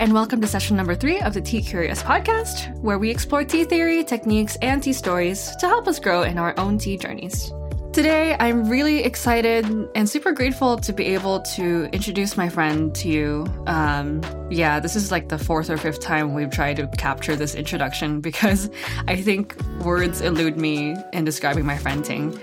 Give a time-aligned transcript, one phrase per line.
[0.00, 3.64] and welcome to session number three of the Tea Curious podcast, where we explore tea
[3.64, 7.52] theory, techniques, and tea stories to help us grow in our own tea journeys.
[7.92, 13.08] Today, I'm really excited and super grateful to be able to introduce my friend to
[13.08, 13.46] you.
[13.66, 17.54] Um, yeah, this is like the fourth or fifth time we've tried to capture this
[17.54, 18.70] introduction because
[19.06, 19.54] I think
[19.84, 22.40] words elude me in describing my friend Ting.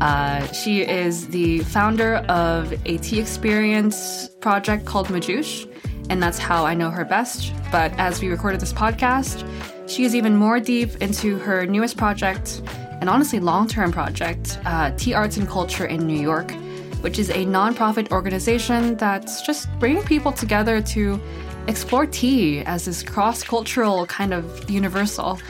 [0.00, 5.66] Uh, she is the founder of a tea experience project called Majush,
[6.10, 7.52] and that's how I know her best.
[7.70, 9.48] But as we recorded this podcast,
[9.88, 12.62] she is even more deep into her newest project
[13.00, 16.52] and honestly long term project, uh, Tea Arts and Culture in New York,
[17.00, 21.20] which is a nonprofit organization that's just bringing people together to
[21.66, 25.40] explore tea as this cross cultural kind of universal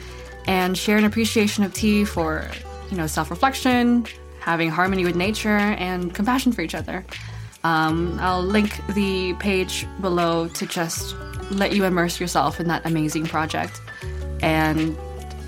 [0.47, 2.49] and share an appreciation of tea for,
[2.91, 4.07] you know, self reflection,
[4.41, 7.05] having harmony with nature, and compassion for each other.
[7.65, 11.15] Um, I'll link the page below to just
[11.51, 13.81] let you immerse yourself in that amazing project.
[14.43, 14.97] And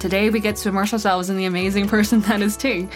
[0.05, 2.91] Today, we get to immerse ourselves in the amazing person that is Ting.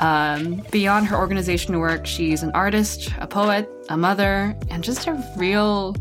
[0.00, 5.12] Um, beyond her organization work, she's an artist, a poet, a mother, and just a
[5.36, 5.94] real,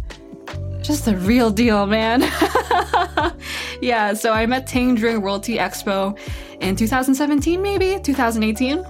[0.82, 2.22] just a real deal, man.
[3.84, 6.18] yeah, so I met Ting during World Tea Expo
[6.62, 8.84] in 2017, maybe 2018.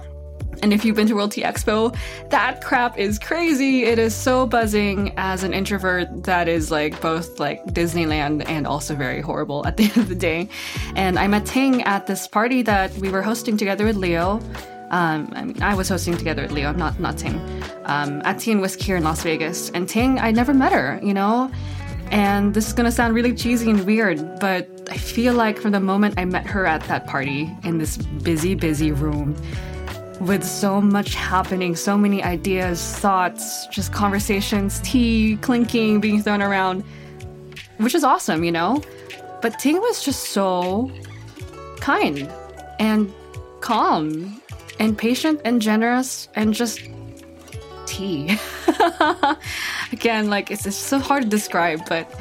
[0.62, 1.96] And if you've been to World Tea Expo,
[2.30, 3.84] that crap is crazy.
[3.84, 8.94] It is so buzzing as an introvert that is like both like Disneyland and also
[8.94, 10.48] very horrible at the end of the day.
[10.96, 14.40] And I met Ting at this party that we were hosting together with Leo.
[14.90, 17.36] Um, I mean, I was hosting together with Leo, not not Ting,
[17.84, 19.70] um, at Tea and Whisk here in Las Vegas.
[19.70, 21.50] And Ting, I never met her, you know.
[22.10, 25.80] And this is gonna sound really cheesy and weird, but I feel like from the
[25.80, 29.36] moment I met her at that party in this busy, busy room,
[30.20, 36.84] with so much happening, so many ideas, thoughts, just conversations, tea clinking, being thrown around,
[37.78, 38.82] which is awesome, you know?
[39.40, 40.90] But Ting was just so
[41.80, 42.30] kind
[42.78, 43.12] and
[43.60, 44.42] calm
[44.78, 46.80] and patient and generous and just
[47.86, 48.38] tea.
[49.92, 52.12] Again, like it's, it's so hard to describe, but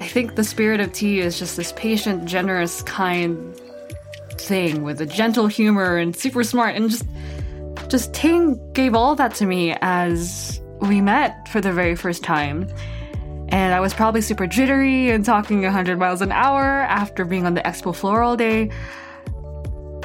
[0.00, 3.54] I think the spirit of tea is just this patient, generous, kind
[4.48, 7.04] thing with a gentle humor and super smart and just
[7.88, 12.68] just Ting gave all that to me as we met for the very first time.
[13.50, 17.54] And I was probably super jittery and talking 100 miles an hour after being on
[17.54, 18.70] the expo floor all day.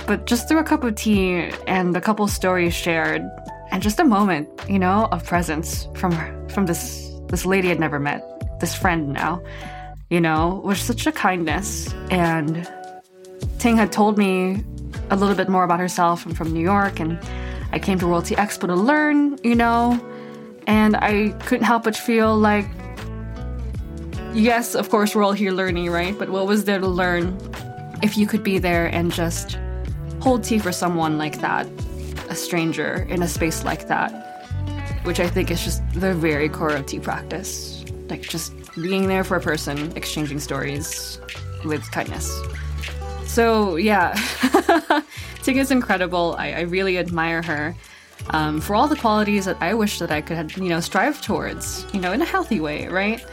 [0.07, 3.21] But just through a cup of tea and a couple stories shared,
[3.71, 6.11] and just a moment, you know, of presence from
[6.49, 8.21] from this this lady I'd never met,
[8.59, 9.41] this friend now,
[10.09, 11.93] you know, was such a kindness.
[12.11, 12.67] And
[13.59, 14.63] Ting had told me
[15.09, 16.25] a little bit more about herself.
[16.25, 17.19] I'm from New York, and
[17.71, 19.99] I came to World Tea Expo to learn, you know,
[20.67, 22.65] and I couldn't help but feel like,
[24.33, 26.17] yes, of course, we're all here learning, right?
[26.17, 27.37] But what was there to learn
[28.01, 29.57] if you could be there and just
[30.19, 31.67] hold tea for someone like that,
[32.29, 34.11] a stranger in a space like that,
[35.03, 37.83] which I think is just the very core of tea practice.
[38.09, 41.19] Like just being there for a person, exchanging stories
[41.65, 42.41] with kindness.
[43.33, 44.13] So, yeah.
[45.41, 46.35] Ting is incredible.
[46.37, 47.75] I, I really admire her
[48.29, 51.87] um, for all the qualities that I wish that I could, you know, strive towards,
[51.95, 53.25] you know, in a healthy way, right?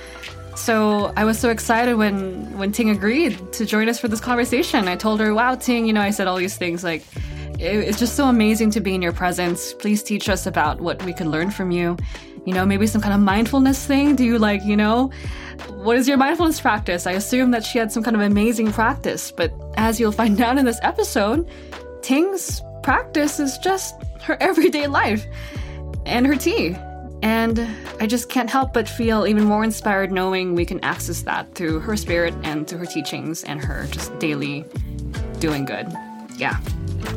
[0.56, 4.88] So I was so excited when when Ting agreed to join us for this conversation.
[4.88, 7.04] I told her, "Wow, Ting, you know, I said all these things like."
[7.62, 9.74] It's just so amazing to be in your presence.
[9.74, 11.98] Please teach us about what we could learn from you.
[12.46, 14.16] You know, maybe some kind of mindfulness thing.
[14.16, 15.10] Do you like, you know,
[15.68, 17.06] what is your mindfulness practice?
[17.06, 20.58] I assume that she had some kind of amazing practice, but as you'll find out
[20.58, 21.48] in this episode,
[22.02, 25.26] Ting's practice is just her everyday life
[26.06, 26.76] and her tea.
[27.22, 27.68] And
[28.00, 31.80] I just can't help but feel even more inspired knowing we can access that through
[31.80, 34.64] her spirit and through her teachings and her just daily
[35.38, 35.86] doing good.
[36.36, 36.58] Yeah.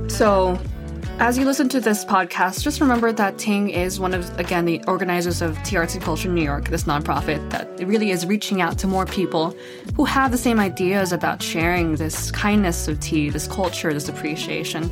[0.10, 0.60] So,
[1.19, 4.84] as you listen to this podcast, just remember that Ting is one of, again, the
[4.88, 8.77] organizers of Tea Arts and Culture New York, this nonprofit that really is reaching out
[8.80, 9.56] to more people
[9.95, 14.92] who have the same ideas about sharing this kindness of tea, this culture, this appreciation.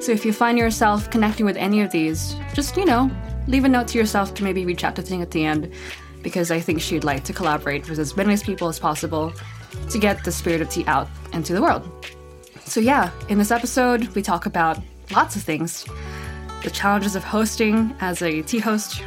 [0.00, 3.10] So if you find yourself connecting with any of these, just, you know,
[3.48, 5.72] leave a note to yourself to maybe reach out to Ting at the end,
[6.22, 9.32] because I think she'd like to collaborate with as many people as possible
[9.90, 11.90] to get the spirit of tea out into the world.
[12.64, 14.78] So, yeah, in this episode, we talk about
[15.12, 15.84] lots of things.
[16.62, 19.02] The challenges of hosting as a tea host.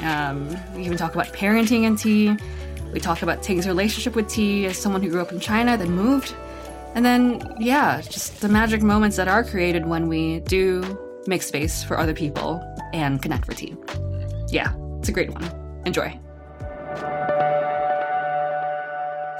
[0.00, 2.36] Um, we even talk about parenting and tea.
[2.92, 5.92] We talk about Ting's relationship with tea as someone who grew up in China, then
[5.92, 6.34] moved.
[6.94, 11.82] And then, yeah, just the magic moments that are created when we do make space
[11.82, 12.60] for other people
[12.92, 13.74] and connect for tea.
[14.48, 15.44] Yeah, it's a great one.
[15.86, 16.18] Enjoy.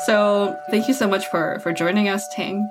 [0.07, 2.69] So thank you so much for for joining us, Ting.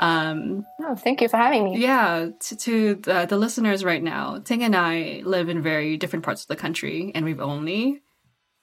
[0.00, 1.78] Um, oh, thank you for having me.
[1.78, 6.24] Yeah, to, to the, the listeners right now, Ting and I live in very different
[6.24, 8.00] parts of the country, and we've only,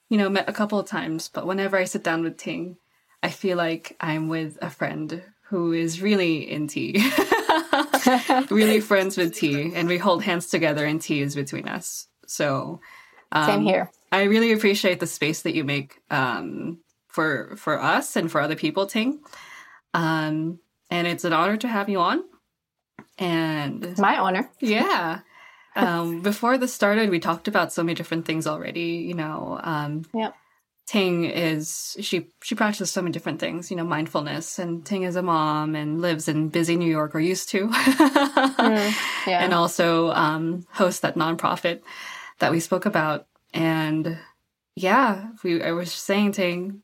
[0.09, 1.29] you know, met a couple of times.
[1.29, 2.77] But whenever I sit down with Ting,
[3.21, 7.07] I feel like I'm with a friend who is really in tea,
[8.49, 12.07] really friends with tea, and we hold hands together, and tea is between us.
[12.25, 12.81] So,
[13.31, 13.91] um, same here.
[14.11, 18.55] I really appreciate the space that you make um, for for us and for other
[18.55, 19.19] people, Ting.
[19.93, 22.23] Um, and it's an honor to have you on.
[23.17, 24.49] And my honor.
[24.59, 25.19] Yeah.
[25.75, 29.05] um, before this started, we talked about so many different things already.
[29.07, 30.31] You know, um, yeah.
[30.87, 34.57] Ting is she she practices so many different things, you know, mindfulness.
[34.57, 38.93] And Ting is a mom and lives in busy New York or used to, mm,
[39.27, 39.43] yeah.
[39.43, 41.81] and also um, hosts that nonprofit
[42.39, 43.27] that we spoke about.
[43.53, 44.17] And
[44.75, 46.83] yeah, we I was saying Ting,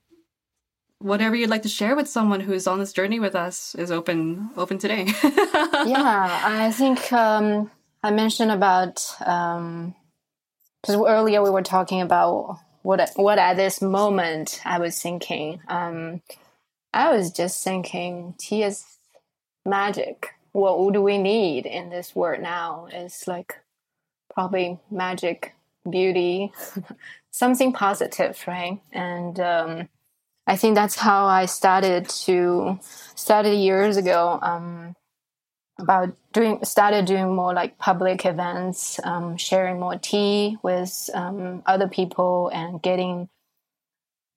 [1.04, 4.50] whatever you'd like to share with someone who's on this journey with us is open
[4.56, 5.06] open today.
[5.24, 7.70] yeah, I think um,
[8.02, 14.62] I mentioned about because um, earlier we were talking about what what at this moment
[14.66, 15.62] I was thinking.
[15.68, 16.22] Um,
[16.94, 18.86] I was just thinking, tea is
[19.66, 20.30] magic.
[20.52, 22.88] What do we need in this world now?
[22.94, 23.60] Is like
[24.34, 25.54] probably magic,
[25.90, 26.54] beauty,
[27.32, 28.80] something positive, right?
[28.92, 29.90] And um,
[30.46, 32.80] I think that's how I started to
[33.16, 34.96] started years ago um,
[35.80, 41.88] about doing started doing more like public events, um, sharing more tea with um, other
[41.88, 43.30] people, and getting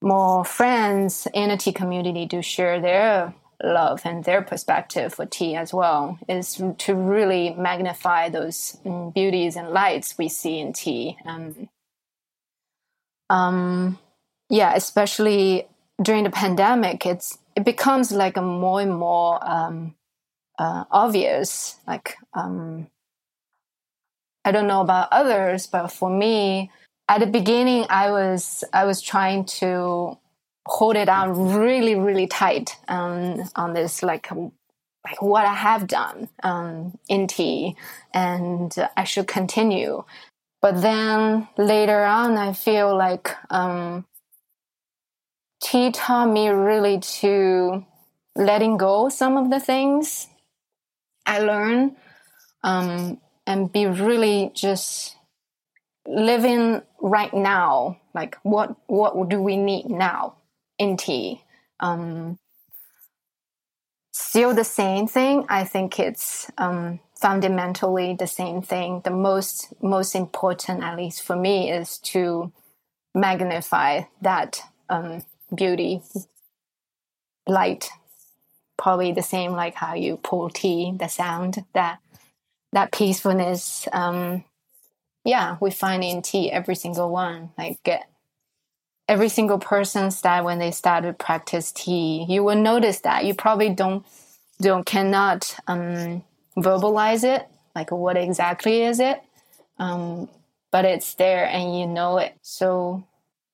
[0.01, 5.57] more friends in the tea community to share their love and their perspective for tea
[5.57, 11.17] as well is to really magnify those um, beauties and lights we see in tea.
[11.25, 11.69] Um,
[13.31, 13.99] um,
[14.49, 15.67] yeah, especially
[16.03, 19.95] during the pandemic, it's it becomes like a more and more um,
[20.59, 21.77] uh, obvious.
[21.87, 22.89] Like um,
[24.45, 26.71] I don't know about others, but for me,
[27.09, 30.19] at the beginning, I was I was trying to
[30.67, 34.53] hold it down really really tight um, on this like um,
[35.05, 37.77] like what I have done um, in tea,
[38.13, 40.05] and I should continue.
[40.61, 44.05] But then later on, I feel like um,
[45.63, 47.85] tea taught me really to
[48.35, 50.29] letting go some of the things
[51.25, 51.97] I learned
[52.63, 55.17] um, and be really just
[56.07, 57.99] living right now.
[58.15, 60.37] Like what what do we need now
[60.79, 61.43] in tea?
[61.81, 62.39] Um,
[64.13, 65.45] still the same thing.
[65.49, 69.03] I think it's um, fundamentally the same thing.
[69.05, 72.53] The most most important, at least for me, is to
[73.15, 76.03] magnify that um, beauty,
[77.47, 77.91] light,
[78.77, 81.99] probably the same like how you pour tea, the sound, that
[82.73, 83.89] that peacefulness.
[83.93, 84.45] Um,
[85.25, 87.51] yeah, we find in tea every single one.
[87.59, 88.09] Like get
[89.09, 93.35] every single person that when they start to practice tea, you will notice that you
[93.35, 94.05] probably don't
[94.61, 96.23] don't cannot um,
[96.57, 97.47] verbalize it.
[97.75, 99.23] Like what exactly is it?
[99.79, 100.29] Um,
[100.71, 102.35] but it's there and you know it.
[102.43, 103.05] So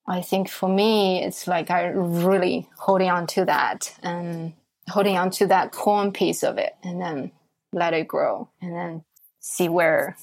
[0.07, 4.53] I think for me, it's like I really holding on to that and
[4.89, 7.33] holding on to that core piece of it and then
[7.73, 9.05] let it grow and then
[9.41, 10.17] see where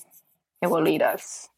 [0.62, 1.50] it will lead us.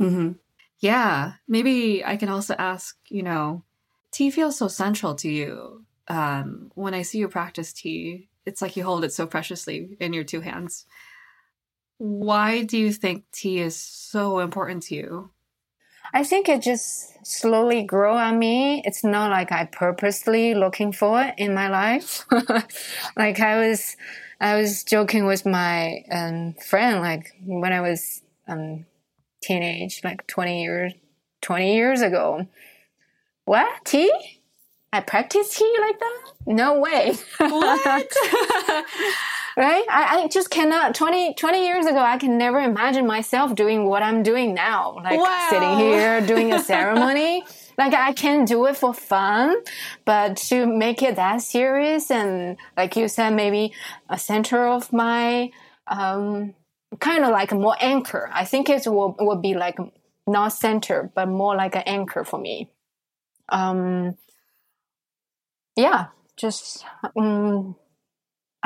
[0.00, 0.32] Mm-hmm.
[0.80, 1.32] Yeah.
[1.48, 3.64] Maybe I can also ask, you know,
[4.12, 5.84] tea feels so central to you.
[6.06, 10.12] Um, when I see you practice tea, it's like you hold it so preciously in
[10.12, 10.86] your two hands.
[11.98, 15.30] Why do you think tea is so important to you?
[16.12, 18.82] I think it just slowly grew on me.
[18.84, 22.24] It's not like I purposely looking for it in my life.
[23.16, 23.96] like I was,
[24.40, 28.86] I was joking with my um, friend, like when I was um,
[29.42, 30.92] teenage, like 20 years,
[31.42, 32.46] 20 years ago.
[33.44, 33.68] What?
[33.84, 34.12] Tea?
[34.92, 36.32] I practice tea like that?
[36.46, 37.14] No way.
[37.38, 38.12] What?
[39.58, 39.84] right?
[39.90, 40.94] I, I, just cannot.
[40.94, 44.94] 20, 20 years ago, I can never imagine myself doing what I'm doing now.
[45.02, 45.46] Like wow.
[45.50, 47.42] sitting here doing a ceremony.
[47.76, 49.56] like I can do it for fun,
[50.04, 53.72] but to make it that serious and like you said, maybe
[54.08, 55.50] a center of my,
[55.88, 56.54] um,
[57.00, 58.30] kind of like a more anchor.
[58.32, 59.76] I think it will, will be like
[60.24, 62.70] not center, but more like an anchor for me.
[63.48, 64.14] Um,
[65.74, 66.84] yeah, just,
[67.16, 67.74] um,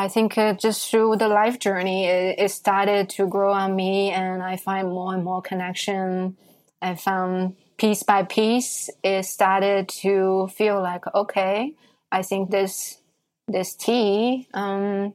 [0.03, 4.11] I think uh, just through the life journey, it, it, started to grow on me,
[4.11, 6.37] and I find more and more connection.
[6.83, 11.77] I found piece by piece, it started to feel like okay,
[12.11, 12.99] I think this
[13.47, 15.15] this tea um,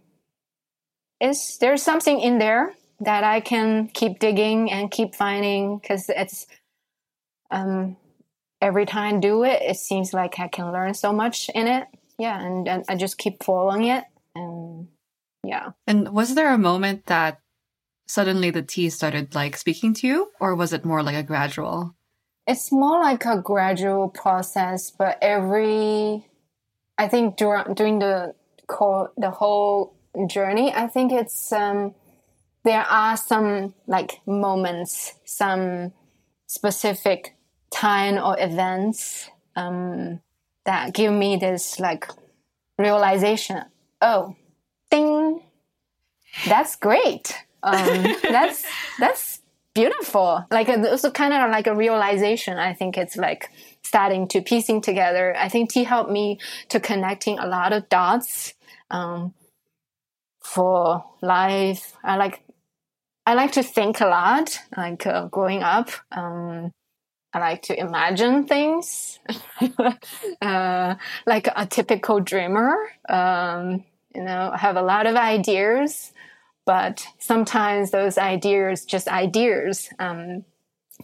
[1.20, 6.48] is there's something in there that I can keep digging and keep finding because it's
[7.52, 7.98] um,
[8.62, 11.88] every time I do it, it seems like I can learn so much in it.
[12.18, 14.06] Yeah, and, and I just keep following it,
[15.44, 15.72] yeah.
[15.86, 17.42] And was there a moment that
[18.08, 21.96] suddenly the tea started like speaking to you, or was it more like a gradual?
[22.48, 26.26] It's more like a gradual process, but every,
[26.98, 28.34] I think during during the
[29.18, 29.96] the whole
[30.28, 31.94] journey, I think it's um,
[32.64, 35.94] there are some like moments, some
[36.48, 37.36] specific
[37.70, 40.22] time or events um,
[40.66, 42.08] that give me this like
[42.78, 43.64] realization.
[44.02, 44.36] Oh,
[44.90, 45.42] ding,
[46.48, 47.36] that's great.
[47.64, 48.66] Um, that's
[49.00, 49.42] that's
[49.74, 50.46] beautiful.
[50.50, 52.58] Like it's kind of like a realization.
[52.58, 53.52] I think it's like
[53.84, 55.36] starting to piecing together.
[55.38, 56.40] I think tea helped me
[56.70, 58.54] to connecting a lot of dots
[58.90, 59.34] um,
[60.42, 61.96] for life.
[62.04, 62.44] I like
[63.26, 64.60] I like to think a lot.
[64.76, 66.72] Like uh, growing up, um,
[67.34, 69.20] I like to imagine things,
[70.42, 72.74] uh, like a typical dreamer.
[73.08, 73.84] Um,
[74.18, 76.12] you know, I have a lot of ideas
[76.68, 79.90] but sometimes those ideas just ideas.
[79.98, 80.44] Um,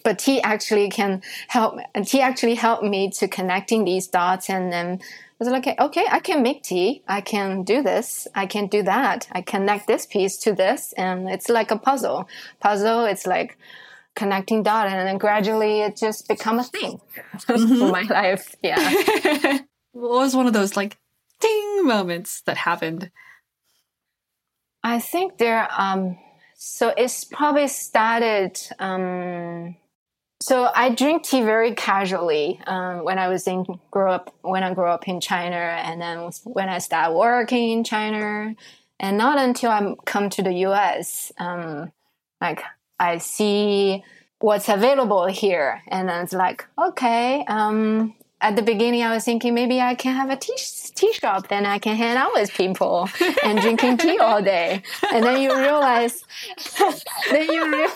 [0.03, 1.79] but tea actually can help.
[1.95, 6.05] And tea actually helped me to connecting these dots, and then I was like, okay,
[6.11, 7.01] I can make tea.
[7.07, 8.27] I can do this.
[8.35, 9.27] I can do that.
[9.31, 12.27] I connect this piece to this, and it's like a puzzle.
[12.59, 13.05] Puzzle.
[13.05, 13.57] It's like
[14.15, 16.99] connecting dot, and then gradually it just become a thing
[17.47, 17.79] mm-hmm.
[17.79, 18.53] for my life.
[18.61, 18.79] Yeah.
[19.93, 20.97] what was one of those like
[21.43, 23.11] ding moments that happened?
[24.83, 25.67] I think there.
[25.77, 26.17] Um,
[26.55, 28.59] so it's probably started.
[28.79, 29.75] Um,
[30.41, 34.73] so I drink tea very casually um, when I was in grow up when I
[34.73, 38.55] grew up in China, and then when I started working in China,
[38.99, 41.31] and not until I come to the U.S.
[41.37, 41.91] Um,
[42.41, 42.61] like
[42.99, 44.03] I see
[44.39, 49.53] what's available here, and then it's like okay, um, at the beginning, I was thinking
[49.53, 50.57] maybe I can have a tea,
[50.95, 53.09] tea shop, then I can hang out with people
[53.41, 54.83] and drinking tea all day.
[55.13, 56.25] And then you realize,
[57.31, 57.89] then you re-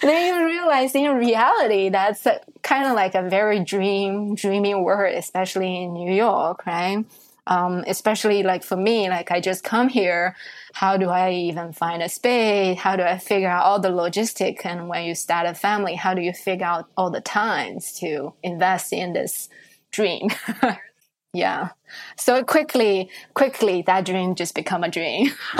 [0.00, 2.26] then you realize in reality that's
[2.62, 7.04] kind of like a very dream, dreamy world, especially in New York, right?
[7.46, 10.36] Um, especially like for me, like I just come here.
[10.72, 12.78] How do I even find a space?
[12.78, 14.64] How do I figure out all the logistic?
[14.64, 18.32] And when you start a family, how do you figure out all the times to
[18.42, 19.48] invest in this
[19.96, 20.28] dream.
[21.32, 21.70] yeah.
[22.16, 25.32] So quickly, quickly, that dream just become a dream.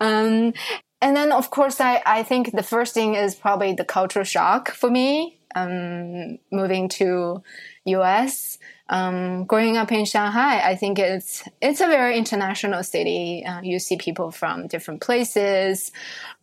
[0.00, 0.52] um,
[1.00, 4.70] and then, of course, I, I think the first thing is probably the cultural shock
[4.70, 7.42] for me, um, moving to
[7.84, 8.58] US.
[8.90, 13.44] Um, growing up in Shanghai, I think it's it's a very international city.
[13.44, 15.92] Uh, you see people from different places,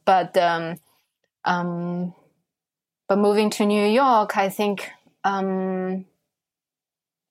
[0.05, 0.75] but um,
[1.43, 2.13] um,
[3.09, 4.91] but moving to New York, I think
[5.25, 6.05] um,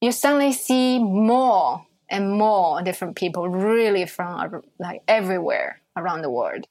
[0.01, 6.67] you suddenly see more and more different people really from like everywhere around the world.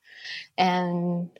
[0.57, 1.31] And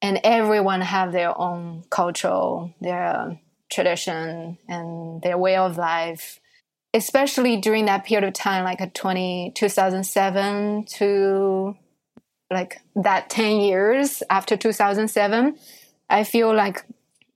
[0.00, 6.38] and everyone have their own cultural their tradition and their way of life.
[6.94, 11.74] Especially during that period of time like a 20 2007 to
[12.52, 15.56] like that 10 years after 2007
[16.10, 16.84] i feel like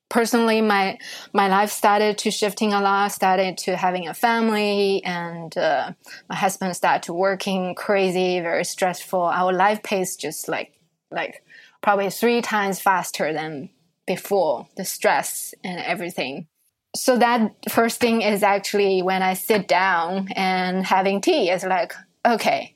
[0.08, 0.98] personally my
[1.32, 5.92] my life started to shifting a lot started to having a family and uh,
[6.28, 9.20] my husband started to working crazy very stressful.
[9.20, 10.72] Our life pace just like
[11.10, 11.42] like
[11.82, 13.70] probably three times faster than
[14.06, 16.46] before the stress and everything.
[16.94, 21.92] So that first thing is actually when i sit down and having tea it's like
[22.24, 22.75] okay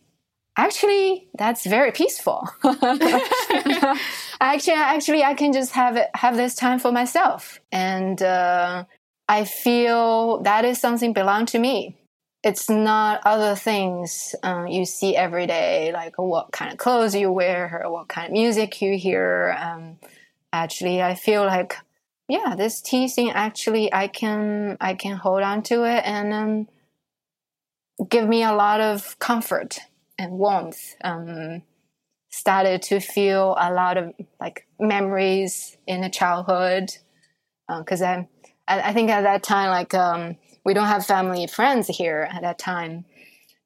[0.56, 2.48] actually that's very peaceful.
[4.42, 7.60] Actually actually i can just have have this time for myself.
[7.72, 8.84] And uh,
[9.28, 11.96] i feel that is something belong to me.
[12.42, 17.30] It's not other things uh, you see every day like what kind of clothes you
[17.30, 19.56] wear or what kind of music you hear.
[19.58, 19.98] Um,
[20.52, 21.76] actually i feel like
[22.28, 26.68] yeah this tea thing actually i can i can hold on to it and um,
[28.08, 29.80] give me a lot of comfort
[30.20, 30.94] and warmth.
[31.02, 31.62] Um,
[32.30, 36.90] started to feel a lot of like memories in the childhood
[37.68, 38.22] because uh,
[38.68, 42.42] I, I think at that time like um, we don't have family friends here at
[42.42, 43.04] that time.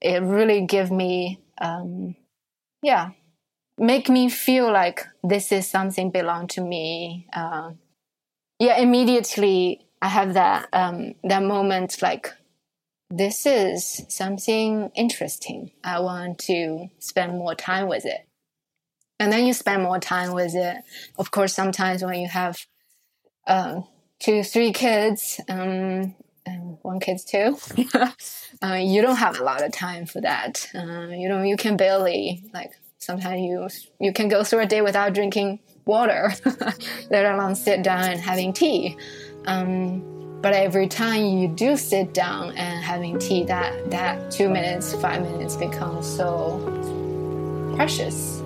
[0.01, 2.17] It really gave me um,
[2.83, 3.11] yeah
[3.79, 7.27] make me feel like this is something belong to me.
[7.35, 7.73] Uh,
[8.59, 12.33] yeah, immediately I have that um, that moment like
[13.11, 15.71] this is something interesting.
[15.83, 18.27] I want to spend more time with it.
[19.21, 20.79] And then you spend more time with it.
[21.19, 22.59] Of course, sometimes when you have
[23.47, 23.87] um,
[24.19, 26.15] two, three kids, um,
[26.47, 27.57] and one kid's too,
[28.63, 30.69] uh, you don't have a lot of time for that.
[30.75, 33.69] Uh, you know, you can barely like sometimes you
[34.01, 36.33] you can go through a day without drinking water,
[37.11, 38.97] let alone sit down and having tea.
[39.47, 40.13] Um,
[40.45, 45.23] but every time you do sit down and having tea, that that two minutes, five
[45.23, 46.61] minutes becomes so
[47.77, 48.44] precious.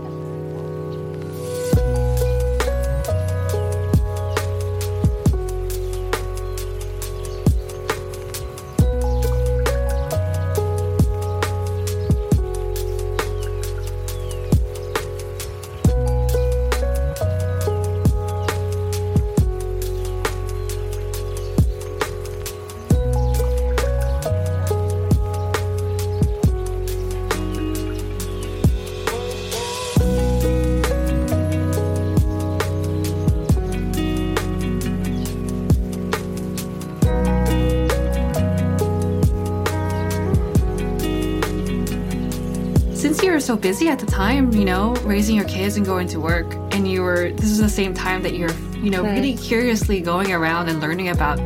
[43.68, 46.54] Busy at the time, you know, raising your kids and going to work.
[46.72, 50.32] And you were, this is the same time that you're, you know, really curiously going
[50.32, 51.36] around and learning about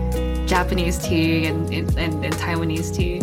[0.46, 3.20] Japanese tea and, and, and, Taiwanese tea.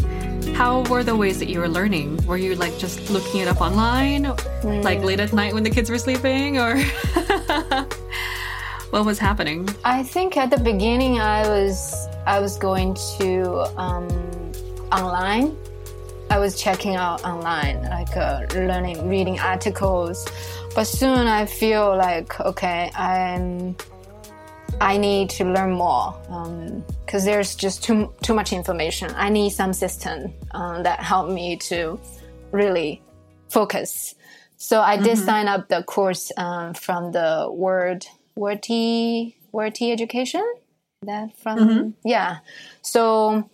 [0.52, 2.18] How were the ways that you were learning?
[2.26, 4.84] Were you like just looking it up online, mm.
[4.84, 6.78] like late at night when the kids were sleeping, or
[8.90, 9.70] what was happening?
[9.86, 11.96] I think at the beginning I was
[12.28, 14.10] I was going to um,
[14.92, 15.56] online
[16.30, 20.28] I was checking out online, like uh, learning, reading articles.
[20.76, 23.76] But soon I feel like, okay, I'm,
[24.80, 26.16] I need to learn more
[27.06, 29.12] because um, there's just too too much information.
[29.16, 32.00] I need some system um, that help me to
[32.52, 33.02] really
[33.50, 34.16] focus.
[34.58, 35.26] So I did mm-hmm.
[35.26, 40.46] sign up the course um, from the Word Wordy, Wordy Education.
[41.02, 41.90] That from mm-hmm.
[42.08, 42.40] yeah.
[42.82, 43.50] So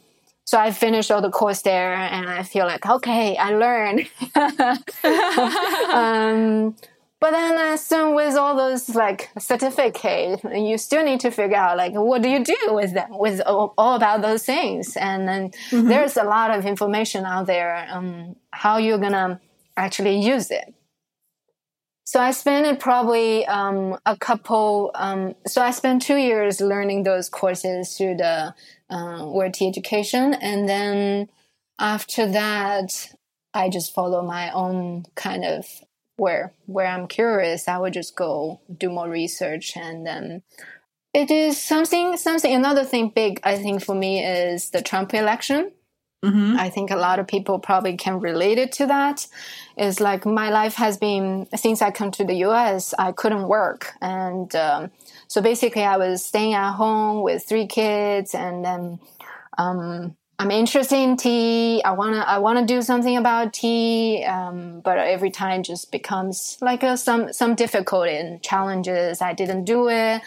[0.45, 4.07] so I finished all the course there and I feel like, okay, I learned.
[5.93, 6.75] um,
[7.19, 11.77] but then uh, soon with all those like certificates, you still need to figure out
[11.77, 14.95] like, what do you do with them, with all, all about those things?
[14.95, 15.87] And then mm-hmm.
[15.87, 19.41] there's a lot of information out there, um, how you're gonna
[19.75, 20.75] actually use it.
[22.15, 24.91] So I spent probably um, a couple.
[24.95, 28.55] Um, so I spent two years learning those courses through the
[28.89, 31.27] uh, education, and then
[31.77, 33.13] after that,
[33.53, 35.67] I just follow my own kind of
[36.15, 37.67] where where I'm curious.
[37.67, 40.41] I would just go do more research, and then
[41.13, 42.53] it is something something.
[42.53, 45.73] Another thing big, I think, for me is the Trump election.
[46.23, 46.57] Mm-hmm.
[46.57, 49.27] I think a lot of people probably can relate it to that.
[49.77, 52.93] It's like my life has been since I come to the U.S.
[52.97, 54.91] I couldn't work, and um,
[55.27, 58.99] so basically I was staying at home with three kids, and then
[59.57, 61.81] um, I'm interested in tea.
[61.83, 66.83] I wanna I wanna do something about tea, um, but every time just becomes like
[66.83, 69.21] a, some some difficulty and challenges.
[69.21, 70.21] I didn't do it,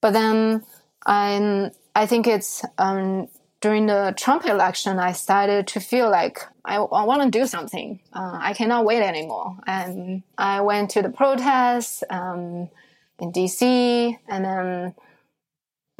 [0.00, 0.64] but then
[1.06, 3.28] I'm I think it's um,
[3.60, 8.00] during the Trump election, I started to feel like I, I want to do something.
[8.12, 9.58] Uh, I cannot wait anymore.
[9.66, 12.70] And I went to the protests um,
[13.18, 14.94] in DC and then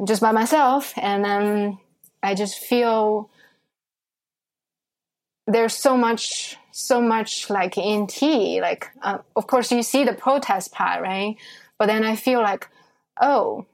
[0.05, 0.93] just by myself.
[0.97, 1.77] And then
[2.23, 3.29] I just feel
[5.45, 8.59] there's so much, so much like in tea.
[8.59, 11.35] Like, uh, of course, you see the protest part, right?
[11.77, 12.67] But then I feel like,
[13.21, 13.67] oh,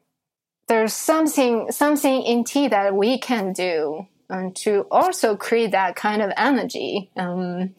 [0.68, 6.22] there's something something in tea that we can do um, to also create that kind
[6.22, 7.74] of energy, um,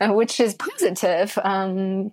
[0.00, 1.36] which is positive.
[1.42, 2.12] Um,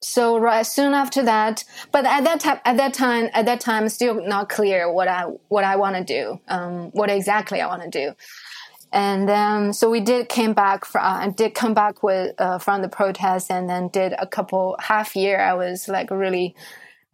[0.00, 3.88] so right soon after that, but at that time, at that time, at that time,
[3.88, 7.82] still not clear what I what I want to do, um, what exactly I want
[7.82, 8.14] to do.
[8.94, 12.82] And then, so we did came back from, uh, did come back with, uh, from
[12.82, 15.40] the protest and then did a couple half year.
[15.40, 16.54] I was like really,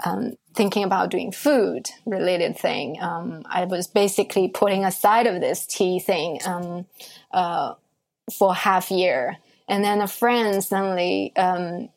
[0.04, 3.01] um, thinking about doing food related thing.
[3.01, 6.85] Um, I was basically putting aside of this tea thing um,
[7.31, 7.75] uh,
[8.37, 11.90] for half year, and then a friend suddenly um,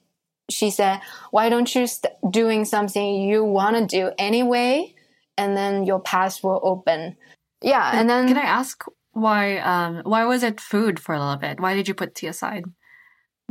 [0.50, 4.94] she said, "Why don't you st- doing something you want to do anyway,
[5.38, 7.18] and then your path will open."
[7.64, 9.58] Yeah, and then can I ask why?
[9.58, 11.60] Um, why was it food for a little bit?
[11.60, 12.66] Why did you put tea aside?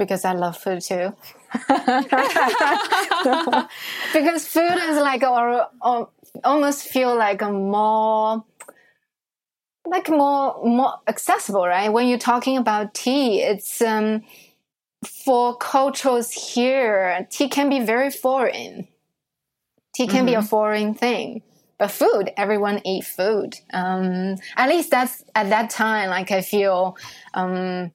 [0.00, 1.12] Because I love food too.
[4.14, 6.08] because food is like or, or
[6.42, 8.42] almost feel like a more
[9.86, 11.92] like more more accessible, right?
[11.92, 14.22] When you're talking about tea, it's um,
[15.24, 18.88] for cultures here, tea can be very foreign.
[19.94, 20.26] Tea can mm-hmm.
[20.26, 20.46] be a mm-hmm.
[20.46, 21.42] foreign thing.
[21.78, 23.56] But food, everyone eat food.
[23.72, 26.10] Um, at least that's at that time.
[26.10, 26.96] Like I feel,
[27.34, 27.90] um,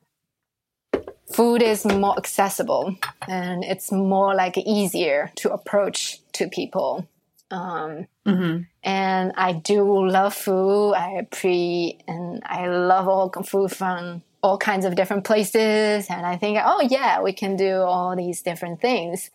[1.32, 2.96] food is more accessible
[3.28, 7.08] and it's more like easier to approach to people.
[7.52, 8.62] Um, mm-hmm.
[8.84, 10.94] And I do love food.
[10.94, 16.08] I pre and I love all food from all kinds of different places.
[16.10, 19.32] And I think, oh yeah, we can do all these different things.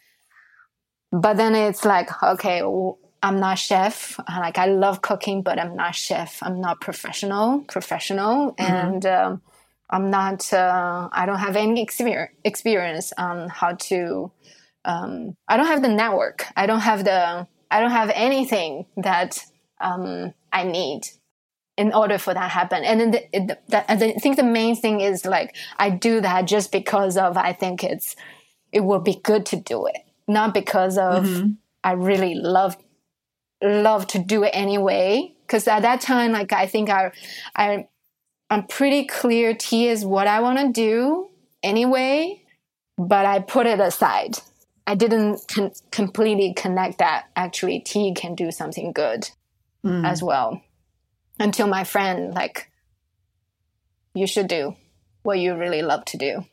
[1.12, 2.62] But then it's like, okay,
[3.22, 4.18] I'm not chef.
[4.29, 6.40] Like I love cooking, but I'm not chef.
[6.42, 8.62] I'm not professional, professional, mm-hmm.
[8.62, 9.42] and um,
[9.90, 10.53] I'm not.
[10.53, 14.33] Uh, I don't have any experience experience on how to.
[14.85, 16.46] Um, I don't have the network.
[16.57, 19.44] I don't have the I don't have anything that
[19.81, 21.03] um, I need
[21.76, 22.85] in order for that happen.
[22.85, 26.42] And then the, the, the, I think the main thing is like I do that
[26.42, 28.16] just because of I think it's
[28.72, 31.50] it will be good to do it, not because of mm-hmm.
[31.83, 32.76] I really love
[33.62, 35.35] love to do it anyway.
[35.46, 37.12] Because at that time, like I think I
[37.57, 37.88] I
[38.51, 41.29] I'm pretty clear tea is what I want to do
[41.63, 42.43] anyway,
[42.99, 44.39] but I put it aside.
[44.87, 49.31] I didn't con- completely connect that actually tea can do something good
[49.85, 50.05] mm.
[50.05, 50.61] as well.
[51.39, 52.71] Until my friend like
[54.15, 54.75] you should do
[55.23, 56.45] what you really love to do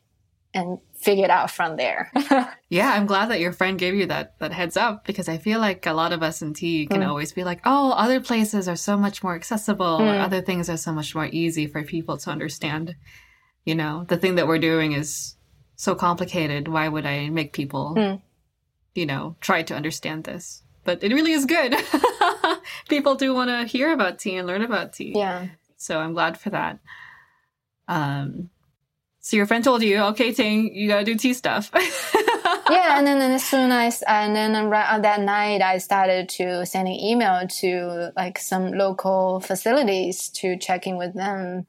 [0.57, 2.11] and figure it out from there.
[2.69, 5.59] yeah, I'm glad that your friend gave you that that heads up because I feel
[5.59, 7.07] like a lot of us in tea can mm.
[7.07, 10.15] always be like, "Oh, other places are so much more accessible, mm.
[10.15, 12.95] or other things are so much more easy for people to understand."
[13.65, 15.35] You know, the thing that we're doing is
[15.75, 16.67] so complicated.
[16.67, 18.21] Why would I make people mm
[18.97, 20.63] you know, try to understand this.
[20.83, 21.75] But it really is good.
[22.89, 25.13] People do want to hear about tea and learn about tea.
[25.15, 25.49] Yeah.
[25.77, 26.79] So I'm glad for that.
[27.87, 28.49] Um,
[29.27, 31.69] so your friend told you, okay, Ting, you gotta do tea stuff.
[31.75, 36.65] yeah, and then, as soon as and then right on that night, I started to
[36.65, 41.67] sending email to like some local facilities to check in with them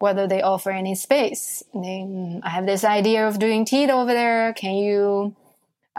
[0.00, 1.62] whether they offer any space.
[1.72, 4.52] I have this idea of doing tea over there.
[4.54, 5.36] Can you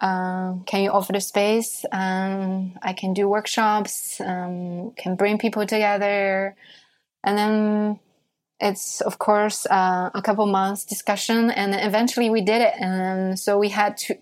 [0.02, 1.86] um, can you offer the space?
[1.94, 6.58] Um, I can do workshops, um, can bring people together.
[7.24, 8.00] And then
[8.60, 11.50] it's, of course, uh, a couple months discussion.
[11.50, 12.74] And eventually we did it.
[12.80, 14.16] And so we had two,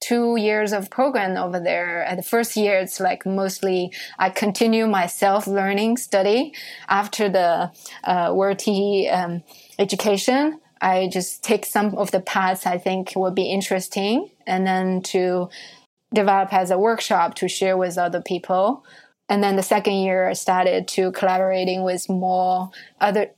[0.00, 2.02] two years of program over there.
[2.04, 6.54] At the first year, it's like mostly I continue my self learning study
[6.88, 7.72] after the
[8.04, 8.32] uh,
[9.12, 9.42] um,
[9.78, 10.60] education.
[10.80, 15.50] I just take some of the paths I think would be interesting and then to
[16.14, 18.84] develop as a workshop to share with other people.
[19.28, 23.30] And then the second year I started to collaborating with more other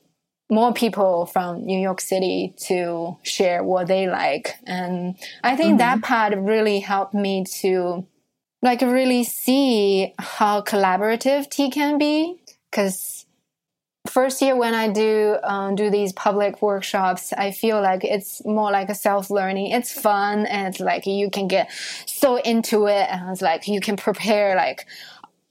[0.50, 4.56] more people from New York City to share what they like.
[4.66, 5.78] And I think mm-hmm.
[5.78, 8.06] that part really helped me to
[8.60, 12.38] like really see how collaborative tea can be.
[12.70, 13.22] Cause
[14.06, 18.70] first year when I do um, do these public workshops, I feel like it's more
[18.70, 19.70] like a self learning.
[19.72, 21.70] It's fun and it's like you can get
[22.06, 24.86] so into it, and it's like you can prepare like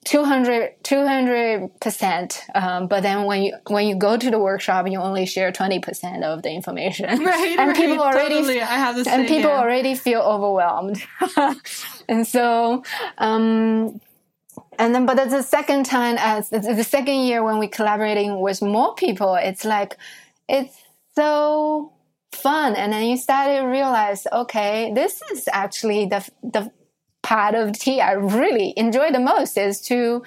[0.03, 2.43] 200 percent.
[2.55, 5.79] Um, but then when you when you go to the workshop, you only share twenty
[5.79, 7.23] percent of the information.
[7.31, 8.61] Right, and right, people already totally.
[8.61, 9.59] I have the and people yeah.
[9.59, 11.01] already feel overwhelmed,
[12.09, 12.83] and so.
[13.17, 14.01] Um,
[14.79, 18.61] and then but that's the second time as the second year when we're collaborating with
[18.61, 19.97] more people it's like
[20.47, 20.75] it's
[21.15, 21.91] so
[22.31, 26.71] fun and then you started to realize okay this is actually the the
[27.31, 30.21] part of tea i really enjoy the most is to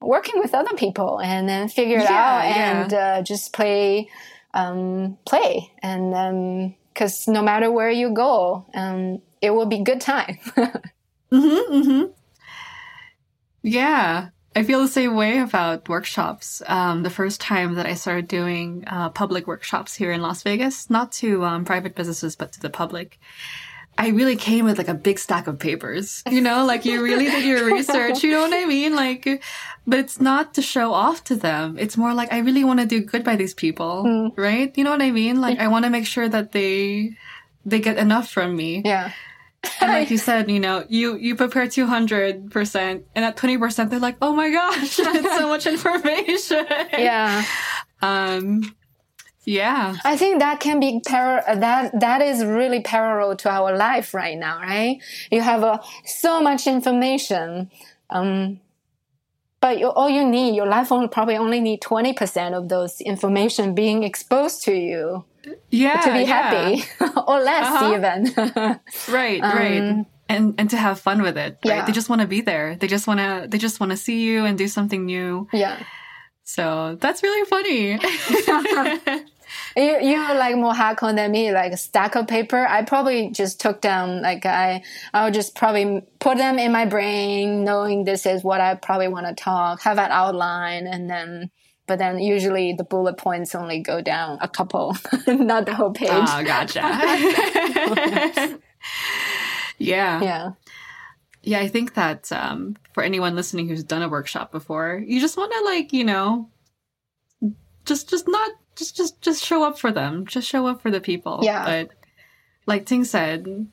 [0.00, 2.98] working with other people and then figure it yeah, out and yeah.
[2.98, 4.08] uh, just play
[4.54, 10.00] um, play and because um, no matter where you go um, it will be good
[10.00, 12.04] time mm-hmm, mm-hmm.
[13.62, 14.28] Yeah.
[14.56, 16.60] I feel the same way about workshops.
[16.66, 20.90] Um, the first time that I started doing uh, public workshops here in Las Vegas,
[20.90, 23.20] not to um, private businesses, but to the public,
[24.00, 26.22] I really came with like a big stack of papers.
[26.28, 28.22] You know, like you really did your research.
[28.22, 28.96] You know what I mean?
[28.96, 29.42] Like,
[29.86, 31.78] but it's not to show off to them.
[31.78, 34.32] It's more like I really want to do good by these people, mm.
[34.36, 34.76] right?
[34.76, 35.40] You know what I mean?
[35.40, 37.16] Like I want to make sure that they
[37.66, 38.82] they get enough from me.
[38.84, 39.12] Yeah
[39.80, 43.58] and like you said, you know, you you prepare two hundred percent, and at twenty
[43.58, 47.44] percent, they're like, "Oh my gosh, it's so much information." Yeah.
[48.00, 48.74] Um.
[49.50, 49.96] Yeah.
[50.04, 54.38] I think that can be par- that that is really parallel to our life right
[54.38, 54.98] now, right?
[55.30, 57.70] You have uh, so much information.
[58.10, 58.60] Um,
[59.60, 63.74] but you, all you need, your life phone probably only need 20% of those information
[63.74, 65.24] being exposed to you.
[65.70, 66.00] Yeah.
[66.00, 66.36] To be yeah.
[66.40, 66.84] happy
[67.26, 67.94] or less Uh-huh.
[67.96, 68.18] even.
[69.16, 70.06] Right, right.
[70.30, 71.58] And and to have fun with it.
[71.64, 71.72] Right.
[71.72, 71.84] Um, Yeah.
[71.86, 72.76] They just want to be there.
[72.80, 75.48] They just want to they just want to see you and do something new.
[75.52, 75.76] yeah.
[76.44, 77.98] So that's really funny.
[79.76, 82.66] You, you're like more hardcore than me, like a stack of paper.
[82.66, 84.82] I probably just took down, like I,
[85.14, 89.26] I'll just probably put them in my brain, knowing this is what I probably want
[89.26, 91.50] to talk, have an outline, and then,
[91.86, 96.10] but then usually the bullet points only go down a couple, not the whole page.
[96.10, 96.80] oh, gotcha.
[99.78, 100.22] yeah.
[100.22, 100.52] yeah.
[101.42, 105.38] Yeah, I think that um, for anyone listening who's done a workshop before, you just
[105.38, 106.50] want to like, you know,
[107.86, 110.26] just just not just just just show up for them.
[110.26, 111.40] Just show up for the people.
[111.42, 111.64] Yeah.
[111.64, 111.90] But
[112.66, 113.66] like Ting said,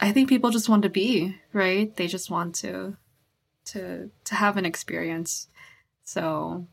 [0.00, 1.94] I think people just want to be, right?
[1.96, 2.96] They just want to
[3.66, 5.48] to to have an experience.
[6.04, 6.66] So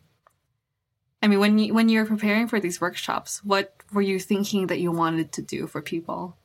[1.22, 4.80] I mean, when you when you're preparing for these workshops, what were you thinking that
[4.80, 6.38] you wanted to do for people?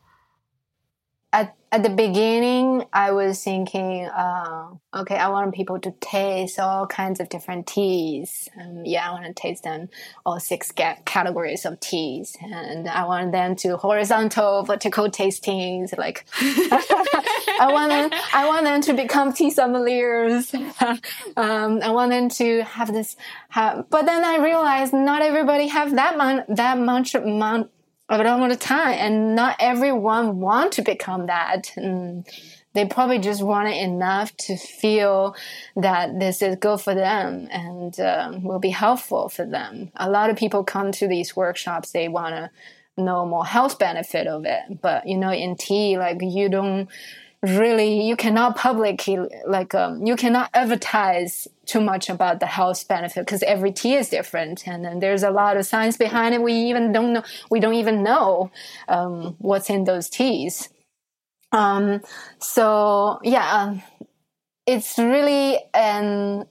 [1.34, 6.86] At at the beginning, I was thinking, uh, okay, I want people to taste all
[6.86, 8.48] kinds of different teas.
[8.56, 9.88] Um, yeah, I want to taste them
[10.24, 15.98] all six ca- categories of teas, and I want them to horizontal, vertical tastings.
[15.98, 20.54] Like, I want them, I want them to become tea sommeliers.
[21.36, 23.16] um, I want them to have this.
[23.48, 27.72] Have, but then I realized not everybody have that mon- that much amount
[28.08, 32.26] a lot of time and not everyone want to become that and
[32.74, 35.36] they probably just want it enough to feel
[35.76, 39.92] that this is good for them and um, will be helpful for them.
[39.94, 42.50] A lot of people come to these workshops they want to
[42.96, 46.88] know more health benefit of it but you know in tea like you don't
[47.44, 53.24] really you cannot publicly like um, you cannot advertise too much about the health benefit
[53.26, 56.42] because every tea is different and then there's a lot of science behind it.
[56.42, 58.50] We even don't know we don't even know
[58.88, 60.70] um, what's in those teas
[61.52, 62.00] um,
[62.38, 63.82] so yeah um,
[64.66, 66.46] it's really an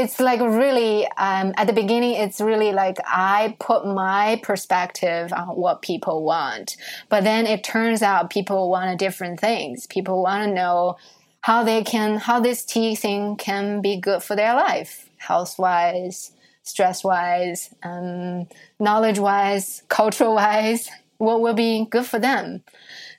[0.00, 5.48] it's like really um, at the beginning it's really like i put my perspective on
[5.48, 6.76] what people want
[7.08, 9.86] but then it turns out people want different things.
[9.86, 10.96] People want to know
[11.42, 16.32] how they can how this tea thing can be good for their life health wise
[16.62, 18.46] stress wise um,
[18.78, 22.62] knowledge wise cultural wise what will be good for them.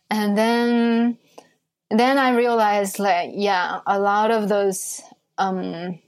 [0.09, 1.17] And then
[1.89, 5.01] then i realized like yeah a lot of those
[5.37, 5.99] um,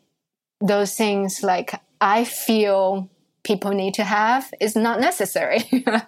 [0.68, 3.10] those things like I feel
[3.44, 5.60] people need to have is not necessary.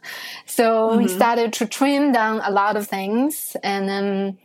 [0.46, 4.38] so we started to trim down a lot of things and then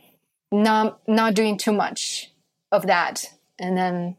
[0.51, 2.31] not not doing too much
[2.71, 3.25] of that
[3.57, 4.17] and then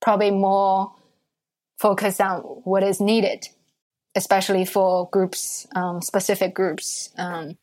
[0.00, 0.94] probably more
[1.78, 3.48] focus on what is needed
[4.16, 7.56] especially for groups um, specific groups um,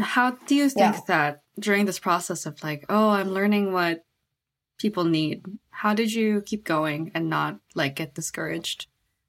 [0.00, 1.00] how do you think Yeah.
[1.08, 4.02] that during this process of like, oh, I'm learning what
[4.78, 8.86] people need, how did you keep going and not like get discouraged?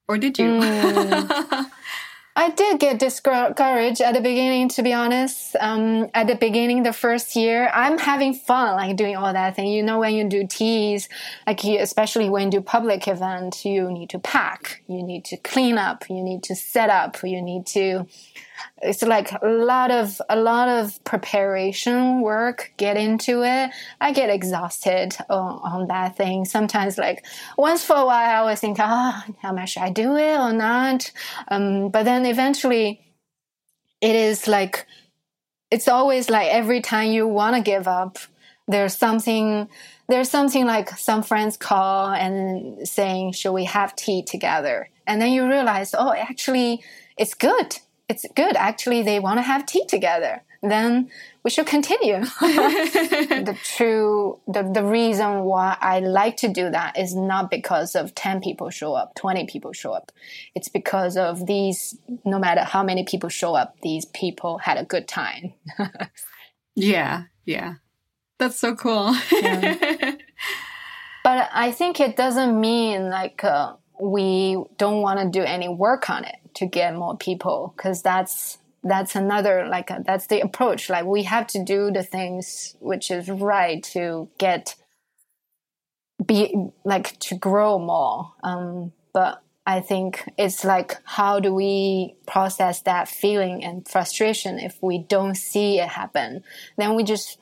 [0.08, 0.46] Or did you?
[0.46, 1.72] Mm.
[2.38, 5.56] I did get discouraged at the beginning, to be honest.
[5.58, 9.68] Um, at the beginning, the first year, I'm having fun, like doing all that thing.
[9.68, 11.08] You know, when you do teas,
[11.48, 15.38] like you, especially when you do public event, you need to pack, you need to
[15.38, 18.06] clean up, you need to set up, you need to.
[18.82, 23.72] It's like a lot of a lot of preparation work get into it.
[24.02, 26.46] I get exhausted on, on that thing.
[26.46, 27.26] Sometimes, like
[27.58, 30.54] once for a while, I always think, ah, how much should I do it or
[30.54, 31.12] not?
[31.48, 33.02] Um, but then eventually,
[34.02, 34.86] it is like
[35.72, 38.18] it's always like every time you want to give up,
[38.68, 39.68] there's something
[40.08, 45.32] there's something like some friends call and saying, "Should we have tea together?" And then
[45.32, 46.84] you realize, oh, actually,
[47.18, 47.80] it's good.
[48.08, 48.56] It's good.
[48.56, 50.44] Actually, they want to have tea together.
[50.62, 51.10] Then
[51.44, 52.20] we should continue.
[52.40, 58.16] the true the, the reason why I like to do that is not because of
[58.16, 60.12] 10 people show up, 20 people show up.
[60.56, 64.86] It's because of these no matter how many people show up, these people had a
[64.86, 65.54] good time.
[66.76, 67.76] yeah, yeah.
[68.38, 69.16] That's so cool.
[71.26, 76.08] But I think it doesn't mean like uh, we don't want to do any work
[76.08, 80.90] on it to get more people because that's that's another like uh, that's the approach.
[80.90, 84.76] Like we have to do the things which is right to get
[86.26, 88.34] be like to grow more.
[88.44, 94.78] Um but i think it's like how do we process that feeling and frustration if
[94.82, 96.44] we don't see it happen?
[96.78, 97.40] Then we just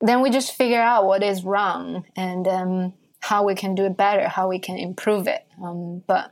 [0.00, 3.96] then we just figure out what is wrong and um how we can do it
[3.96, 5.44] better, how we can improve it.
[5.62, 6.30] Um, but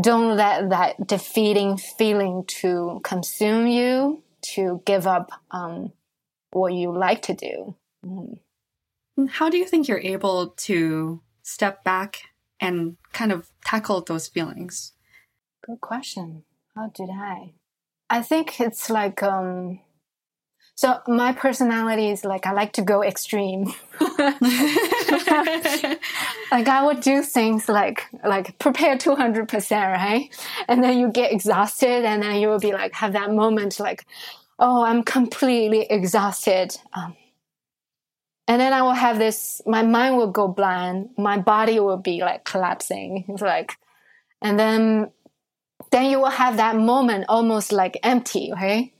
[0.00, 5.92] don't let that defeating feeling to consume you to give up um,
[6.52, 7.76] what you like to do.
[8.04, 8.38] Um,
[9.28, 12.22] how do you think you're able to step back
[12.60, 14.92] and kind of tackle those feelings?
[15.66, 16.44] Good question.
[16.74, 17.54] How did I?
[18.08, 19.80] I think it's like um
[20.74, 23.72] so my personality is like I like to go extreme.
[26.52, 30.28] like I would do things like like prepare two hundred percent, right?
[30.68, 34.04] And then you get exhausted, and then you will be like have that moment like,
[34.58, 36.76] oh, I'm completely exhausted.
[36.92, 37.16] Um,
[38.46, 39.62] and then I will have this.
[39.64, 41.10] My mind will go blind.
[41.16, 43.24] My body will be like collapsing.
[43.28, 43.78] It's like,
[44.42, 45.10] and then
[45.90, 48.92] then you will have that moment almost like empty, right?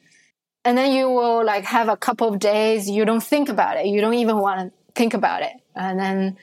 [0.64, 3.86] And then you will like have a couple of days you don't think about it.
[3.86, 5.54] You don't even want to think about it.
[5.74, 6.36] And then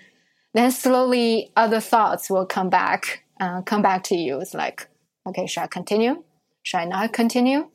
[0.56, 4.40] then slowly other thoughts will come back, uh, come back to you.
[4.42, 4.88] It's like,
[5.28, 6.24] okay, should I continue?
[6.64, 7.70] Should I not continue?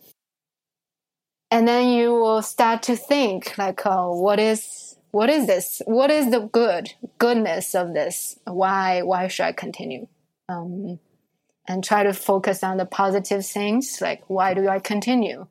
[1.53, 5.83] And then you will start to think like, oh, what is what is this?
[5.85, 8.39] What is the good goodness of this?
[8.45, 10.09] Why why should I continue?
[10.49, 10.99] Um,
[11.69, 15.47] and try to focus on the positive things like why do i continue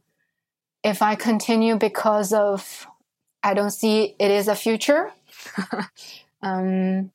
[0.83, 2.85] if i continue because of
[3.43, 5.11] i don't see it is a future
[6.41, 7.11] um,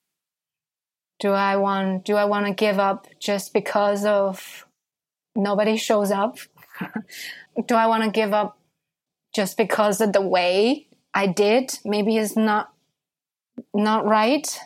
[1.18, 4.66] do i want do i want to give up just because of
[5.34, 6.38] nobody shows up
[7.66, 8.58] do i want to give up
[9.34, 12.72] just because of the way i did maybe it's not
[13.74, 14.58] not right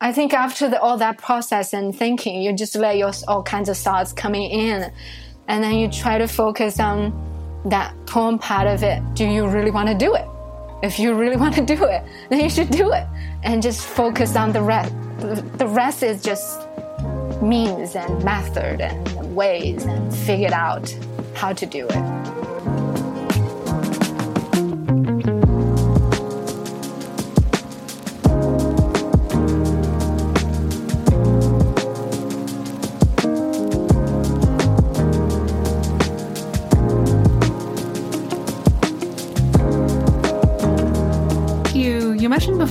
[0.00, 3.70] I think after the, all that process and thinking, you just let your all kinds
[3.70, 4.92] of thoughts coming in,
[5.48, 7.14] and then you try to focus on
[7.64, 9.02] that poem part of it.
[9.14, 10.28] Do you really want to do it?
[10.82, 13.06] If you really want to do it, then you should do it,
[13.42, 14.92] and just focus on the rest.
[15.58, 16.66] The rest is just
[17.42, 20.94] means and method and ways and figure out
[21.34, 23.05] how to do it.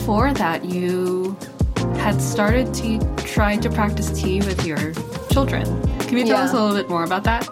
[0.06, 1.36] Before that you
[1.98, 4.94] had started to try to practice tea with your
[5.32, 5.66] children.
[6.02, 6.44] Can you tell yeah.
[6.44, 7.50] us a little bit more about that?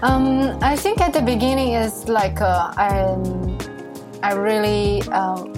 [0.00, 3.18] Um, I think at the beginning is like uh, I,
[4.22, 5.52] I really um,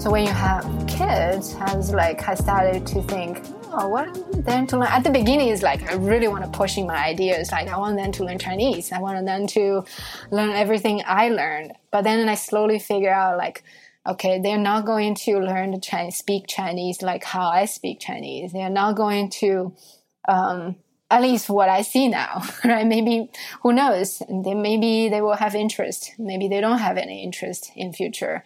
[0.00, 4.12] so when you have kids, I was like I started to think, oh, what I
[4.12, 4.88] want them to learn?
[4.88, 7.52] At the beginning, is like I really want to pushing my ideas.
[7.52, 8.90] Like I want them to learn Chinese.
[8.90, 9.84] I want them to
[10.30, 11.74] learn everything I learned.
[11.90, 13.62] But then I slowly figure out like
[14.06, 18.52] okay, they're not going to learn to Chinese, speak Chinese like how I speak Chinese.
[18.52, 19.74] They're not going to,
[20.28, 20.76] um,
[21.10, 22.86] at least what I see now, right?
[22.86, 23.30] Maybe
[23.62, 24.22] who knows?
[24.28, 26.12] They, maybe they will have interest.
[26.18, 28.44] Maybe they don't have any interest in future.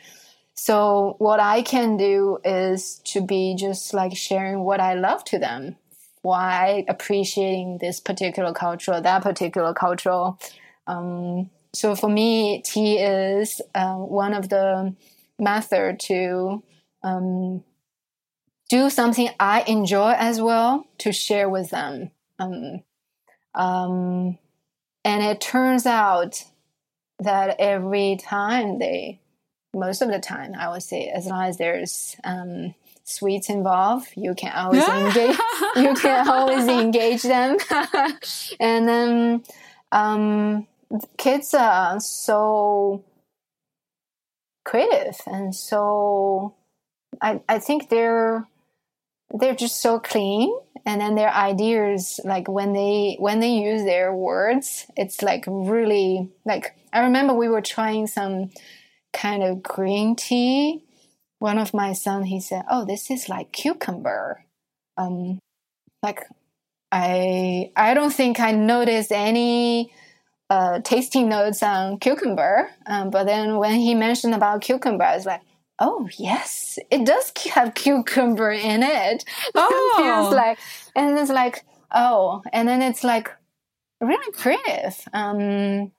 [0.54, 5.38] So what I can do is to be just like sharing what I love to
[5.38, 5.76] them,
[6.22, 10.32] why appreciating this particular culture, that particular culture.
[10.88, 14.96] Um, so for me, tea is uh, one of the
[15.38, 16.62] method to
[17.02, 17.64] um,
[18.68, 22.10] do something I enjoy as well to share with them.
[22.38, 22.82] Um,
[23.54, 24.38] um,
[25.04, 26.44] and it turns out
[27.20, 29.20] that every time they,
[29.74, 32.74] most of the time, I would say, as long as there's um,
[33.04, 35.36] sweets involved, you can always engage.
[35.76, 37.56] You can always engage them,
[38.60, 39.44] and then
[39.92, 40.66] um,
[41.16, 43.02] kids are so
[44.68, 46.54] creative and so
[47.20, 48.46] I, I think they're
[49.30, 50.56] they're just so clean.
[50.86, 56.30] And then their ideas like when they when they use their words it's like really
[56.46, 58.50] like i remember we were trying some
[59.12, 60.84] kind of green tea.
[61.40, 64.44] One of my son he said oh this is like cucumber.
[64.96, 65.38] Um
[66.02, 66.24] like
[66.90, 69.92] i i don't think i noticed any
[70.50, 72.70] uh, tasting notes on cucumber.
[72.86, 75.42] Um, but then when he mentioned about cucumber, I was like,
[75.78, 79.24] oh yes, it does have cucumber in it.
[79.54, 79.94] Oh.
[79.96, 80.58] it feels like,
[80.94, 83.30] and it's like, oh, and then it's like
[84.00, 84.96] really creative.
[85.12, 85.92] Um,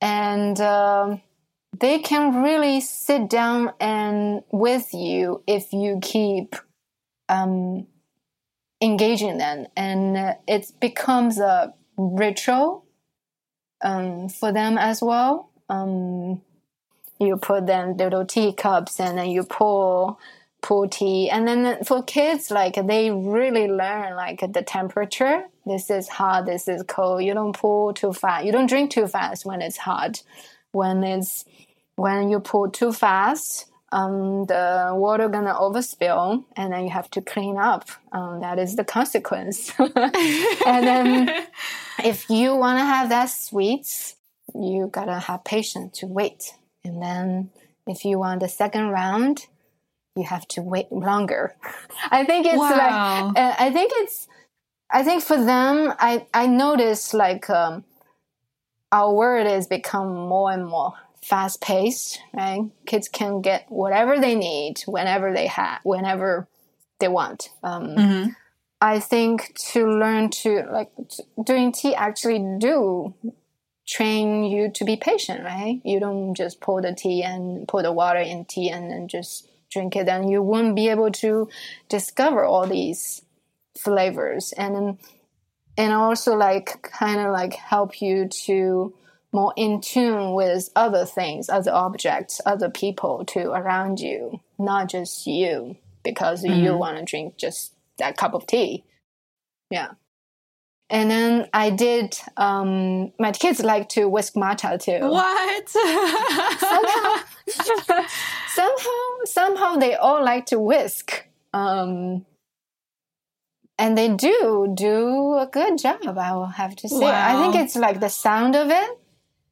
[0.00, 1.20] and um,
[1.78, 6.56] they can really sit down and with you if you keep
[7.28, 7.86] um,
[8.80, 12.86] engaging them, and uh, it becomes a ritual
[13.82, 15.50] um, for them as well.
[15.68, 16.42] Um,
[17.18, 20.16] you put them little teacups and then you pour
[20.62, 21.30] pour tea.
[21.30, 25.44] And then for kids, like they really learn like the temperature.
[25.66, 26.46] This is hot.
[26.46, 27.22] This is cold.
[27.22, 28.44] You don't pour too fast.
[28.44, 30.22] You don't drink too fast when it's hot.
[30.72, 31.44] When it's
[31.96, 37.20] when you pour too fast, um, the water gonna overspill, and then you have to
[37.20, 37.88] clean up.
[38.12, 39.72] Um, that is the consequence.
[39.78, 41.46] and then,
[42.04, 44.16] if you want to have that sweets,
[44.54, 46.54] you gotta have patience to wait.
[46.84, 47.50] And then,
[47.86, 49.46] if you want the second round,
[50.14, 51.56] you have to wait longer.
[52.10, 53.32] I think it's wow.
[53.34, 54.28] like uh, I think it's
[54.90, 57.84] I think for them I I notice like um,
[58.92, 62.62] our world has become more and more fast paced, right?
[62.86, 66.48] Kids can get whatever they need whenever they have whenever
[66.98, 67.50] they want.
[67.62, 68.30] Um, mm-hmm.
[68.80, 70.90] I think to learn to like
[71.42, 73.14] doing tea actually do
[73.86, 75.80] train you to be patient, right?
[75.84, 79.48] You don't just pour the tea and pour the water in tea and then just
[79.70, 81.48] drink it, and you won't be able to
[81.88, 83.22] discover all these
[83.76, 84.98] flavors and
[85.76, 88.92] and also like kind of like help you to
[89.32, 95.26] more in tune with other things, other objects, other people too around you, not just
[95.26, 96.64] you because mm-hmm.
[96.64, 98.84] you want to drink just that cup of tea.
[99.70, 99.90] Yeah.
[100.88, 102.18] And then I did.
[102.36, 105.06] Um, my kids like to whisk matcha too.
[105.06, 105.68] What?
[105.68, 107.22] somehow,
[108.48, 111.26] somehow, somehow, they all like to whisk.
[111.52, 112.26] Um,
[113.78, 116.18] and they do do a good job.
[116.18, 116.98] I will have to say.
[116.98, 117.24] Wow.
[117.24, 118.99] I think it's like the sound of it.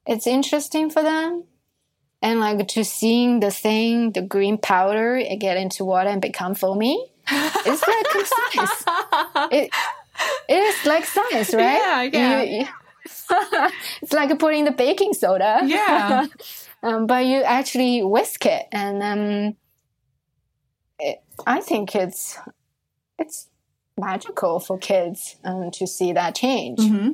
[0.08, 1.44] It's interesting for them,
[2.22, 7.12] and like to seeing the thing, the green powder, get into water and become foamy.
[7.30, 8.84] It's like science.
[9.52, 9.70] It,
[10.48, 11.78] it is like science, right?
[11.78, 12.42] Yeah, yeah.
[12.42, 12.66] You,
[14.02, 15.60] it's like putting the baking soda.
[15.64, 16.26] Yeah.
[16.82, 19.56] um, but you actually whisk it, and um,
[20.98, 22.38] it, I think it's
[23.18, 23.48] it's
[23.96, 26.78] magical for kids um, to see that change.
[26.78, 27.12] Mm-hmm.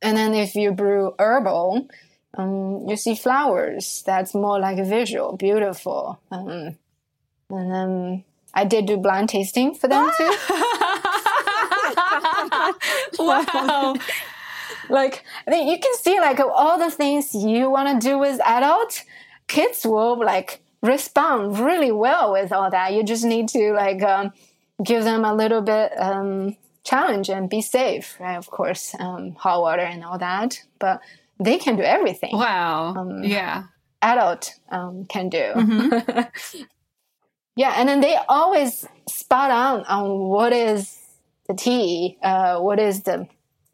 [0.00, 1.88] And then if you brew herbal,
[2.34, 4.02] um, you see flowers.
[4.06, 6.20] That's more like a visual, beautiful.
[6.30, 6.76] Um,
[7.50, 8.24] and then
[8.54, 10.24] I did do blind tasting for them too.
[13.18, 13.94] wow.
[14.88, 18.40] like I mean, you can see like all the things you want to do with
[18.44, 19.04] adult
[19.46, 22.92] kids will like respond really well with all that.
[22.92, 24.32] You just need to like um,
[24.82, 26.56] give them a little bit um,
[26.88, 28.36] challenge and be safe, right?
[28.36, 31.00] Of course, um, hot water and all that, but
[31.38, 32.36] they can do everything.
[32.36, 32.94] Wow.
[32.96, 33.64] Um, yeah.
[34.00, 35.38] Adult um, can do.
[35.38, 36.20] Mm-hmm.
[37.56, 40.98] yeah, and then they always spot on on what is
[41.48, 43.26] the tea, uh, what is the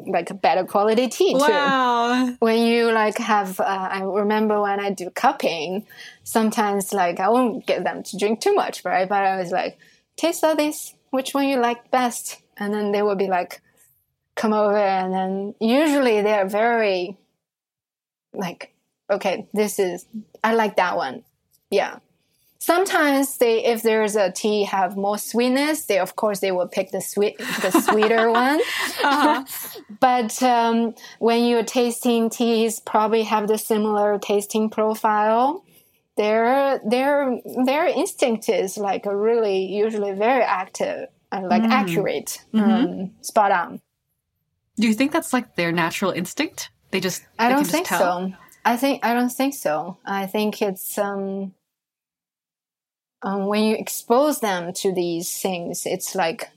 [0.07, 2.27] like a better quality tea wow.
[2.27, 2.37] too.
[2.41, 5.87] When you like have, uh, I remember when I do cupping,
[6.25, 9.09] sometimes like I won't get them to drink too much, right?
[9.09, 9.79] But I was like,
[10.17, 12.41] taste all this, which one you like best?
[12.57, 13.61] And then they would be like,
[14.35, 17.17] come over, and then usually they are very
[18.33, 18.75] like,
[19.11, 20.07] okay, this is
[20.43, 21.25] I like that one,
[21.71, 21.99] yeah.
[22.59, 26.93] Sometimes they if there's a tea have more sweetness they of course they will pick
[26.93, 28.59] the sweet the sweeter one.
[29.03, 29.45] Uh-huh.
[30.01, 35.63] but um, when you're tasting teas probably have the similar tasting profile.
[36.17, 41.71] Their their their instinct is like really usually very active and like mm.
[41.71, 42.71] accurate mm-hmm.
[42.71, 43.81] um, spot on
[44.77, 48.33] do you think that's like their natural instinct they just i don't think so
[48.65, 51.53] i think i don't think so i think it's um
[53.25, 56.51] um, when you expose them to these things, it's like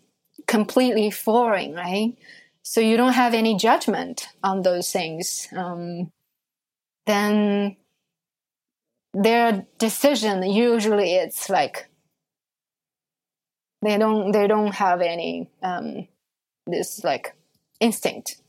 [0.47, 2.15] completely foreign, right?
[2.61, 5.47] So you don't have any judgment on those things.
[5.55, 6.11] Um,
[7.05, 7.77] then
[9.13, 11.89] their decision usually it's like
[13.81, 16.07] they don't they don't have any um,
[16.65, 17.35] this like
[17.79, 18.41] instinct.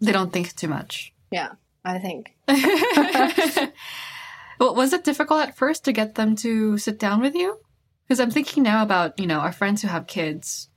[0.00, 1.12] They don't think too much.
[1.30, 1.52] Yeah,
[1.84, 2.34] I think.
[4.60, 7.58] Well, was it difficult at first to get them to sit down with you?
[8.06, 10.68] Because I'm thinking now about, you know, our friends who have kids.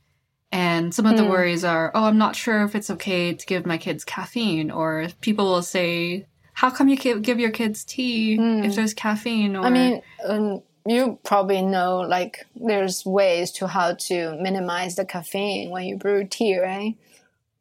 [0.53, 1.29] And some of the mm.
[1.29, 4.71] worries are, oh, I'm not sure if it's okay to give my kids caffeine.
[4.71, 8.65] Or people will say, how come you give your kids tea mm.
[8.65, 9.57] if there's caffeine?
[9.57, 9.65] Or...
[9.65, 15.69] I mean, um, you probably know, like, there's ways to how to minimize the caffeine
[15.69, 16.95] when you brew tea, right?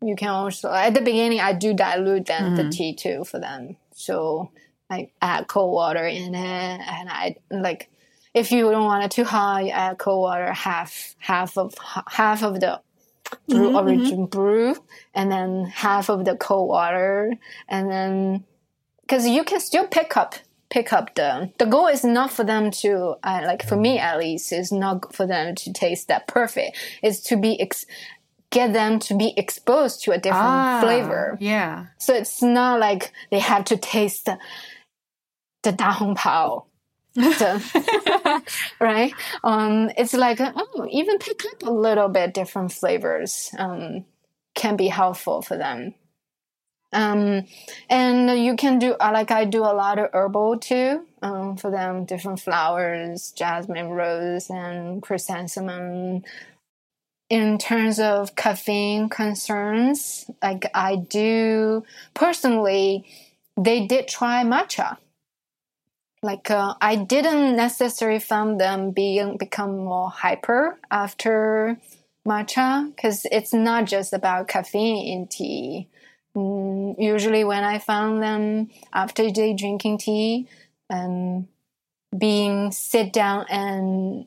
[0.02, 2.56] You can also, at the beginning, I do dilute then mm.
[2.56, 3.76] the tea too for them.
[3.94, 4.50] So
[4.92, 7.88] like add cold water in it and I like
[8.34, 11.74] if you don't want it too hot, you add cold water half half of
[12.08, 12.80] half of the
[13.48, 14.24] brew, mm-hmm, origin mm-hmm.
[14.26, 14.76] brew
[15.14, 17.32] and then half of the cold water
[17.68, 18.44] and then
[19.00, 20.34] because you can still pick up
[20.72, 24.18] pick up the the goal is not for them to uh, like for me at
[24.18, 26.78] least is not for them to taste that perfect.
[27.02, 27.84] It's to be ex-
[28.50, 31.36] get them to be exposed to a different Ah, flavor.
[31.40, 31.86] Yeah.
[31.98, 34.38] So it's not like they have to taste the,
[35.62, 36.66] the da hong pao.
[38.80, 39.12] right?
[39.44, 44.06] Um, it's like, oh, even pick up a little bit different flavors um,
[44.54, 45.94] can be helpful for them.
[46.92, 47.46] Um,
[47.88, 51.70] and you can do, uh, like I do a lot of herbal too, um, for
[51.70, 56.22] them, different flowers, jasmine, rose, and chrysanthemum.
[57.30, 61.82] In terms of caffeine concerns, like I do
[62.12, 63.06] personally,
[63.56, 64.98] they did try matcha.
[66.22, 71.78] Like uh, I didn't necessarily find them being become more hyper after
[72.28, 75.88] matcha because it's not just about caffeine in tea.
[76.36, 80.48] Mm, usually, when I found them after they drinking tea,
[80.88, 81.48] um,
[82.16, 84.26] being sit down and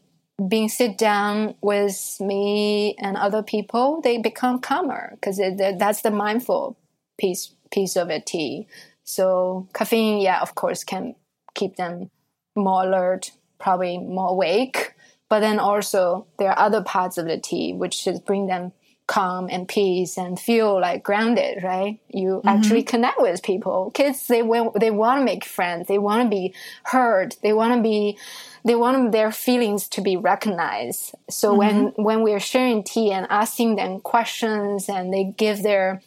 [0.49, 6.77] being sit down with me and other people, they become calmer because that's the mindful
[7.17, 8.25] piece piece of it.
[8.25, 8.67] Tea.
[9.03, 11.15] So caffeine, yeah, of course, can
[11.53, 12.09] keep them
[12.55, 14.93] more alert, probably more awake.
[15.29, 18.73] But then also there are other parts of the tea which should bring them
[19.07, 21.99] calm and peace and feel like grounded, right?
[22.09, 22.47] You mm-hmm.
[22.47, 23.91] actually connect with people.
[23.93, 25.87] Kids, they wa- they want to make friends.
[25.87, 26.53] They want to be
[26.83, 27.35] heard.
[27.43, 28.17] They want to be,
[28.63, 31.13] they want their feelings to be recognized.
[31.29, 31.57] So mm-hmm.
[31.57, 36.01] when when we're sharing tea and asking them questions and they give their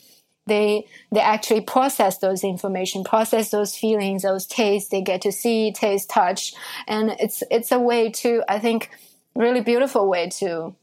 [0.48, 4.88] they they actually process those information, process those feelings, those tastes.
[4.88, 6.54] They get to see, taste, touch,
[6.88, 8.90] and it's it's a way to I think
[9.36, 10.74] really beautiful way to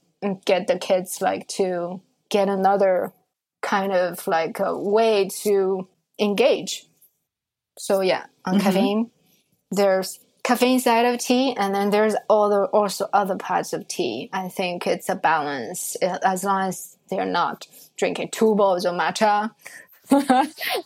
[0.45, 3.13] get the kids like to get another
[3.61, 5.87] kind of like a way to
[6.19, 6.85] engage.
[7.77, 9.11] So yeah, on caffeine,
[9.71, 14.29] there's caffeine side of tea, and then there's other also other parts of tea.
[14.31, 17.67] I think it's a balance uh, as long as they're not
[17.97, 19.51] drinking two bowls of matcha.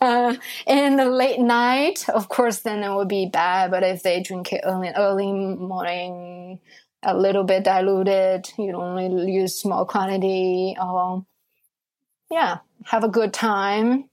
[0.02, 0.36] uh,
[0.66, 3.70] in the late night, of course, then it would be bad.
[3.70, 6.60] But if they drink it early, early morning,
[7.04, 10.76] a little bit diluted, you only use small quantity.
[10.82, 11.26] Or
[12.32, 14.10] yeah, have a good time.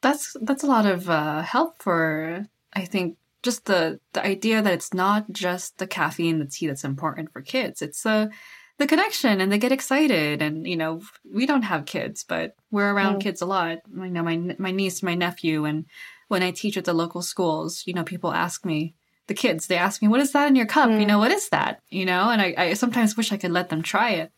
[0.00, 4.72] That's that's a lot of uh, help for I think just the the idea that
[4.72, 7.82] it's not just the caffeine, the tea that's important for kids.
[7.82, 8.30] It's the
[8.78, 10.40] the connection, and they get excited.
[10.40, 13.20] And you know, we don't have kids, but we're around Mm.
[13.20, 13.78] kids a lot.
[13.92, 15.86] You know, my my niece, my nephew, and
[16.28, 18.94] when I teach at the local schools, you know, people ask me.
[19.28, 21.06] The kids, they ask me, "What is that in your cup?" You Mm.
[21.06, 21.80] know, what is that?
[21.90, 24.32] You know, and I, I sometimes wish I could let them try it.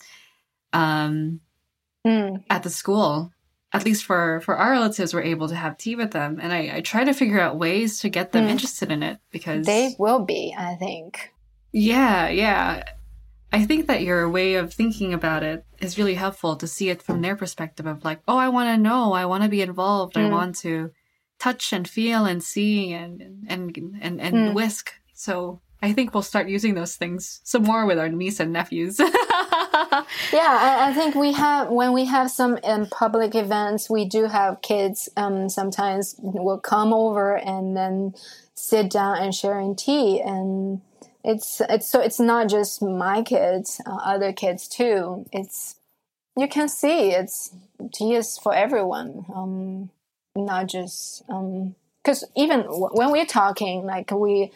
[0.72, 1.40] Um,
[2.06, 2.44] Mm.
[2.48, 3.30] at the school
[3.72, 6.76] at least for for our relatives we're able to have tea with them and i,
[6.76, 8.50] I try to figure out ways to get them Mm.
[8.52, 11.34] interested in it because They will be, I think.
[11.72, 12.82] yeah yeah
[13.52, 17.02] i think that your way of thinking about it is really helpful to see it
[17.02, 20.16] from their perspective of like oh i want to know i want to be involved
[20.16, 20.30] i Mm.
[20.30, 20.90] want to
[21.40, 24.54] touch and feel and see and and and, and Mm.
[24.54, 28.52] whisk so i think we'll start using those things some more with our niece and
[28.52, 29.00] nephews
[30.32, 34.26] Yeah, I, I think we have when we have some um, public events, we do
[34.26, 35.08] have kids.
[35.16, 38.14] Um, sometimes will come over and then
[38.54, 40.80] sit down and sharing tea, and
[41.24, 45.26] it's it's so it's not just my kids, uh, other kids too.
[45.32, 45.76] It's
[46.36, 47.50] you can see it's
[47.92, 49.90] tea is for everyone, um,
[50.46, 54.50] not just because even w- when we're talking, like we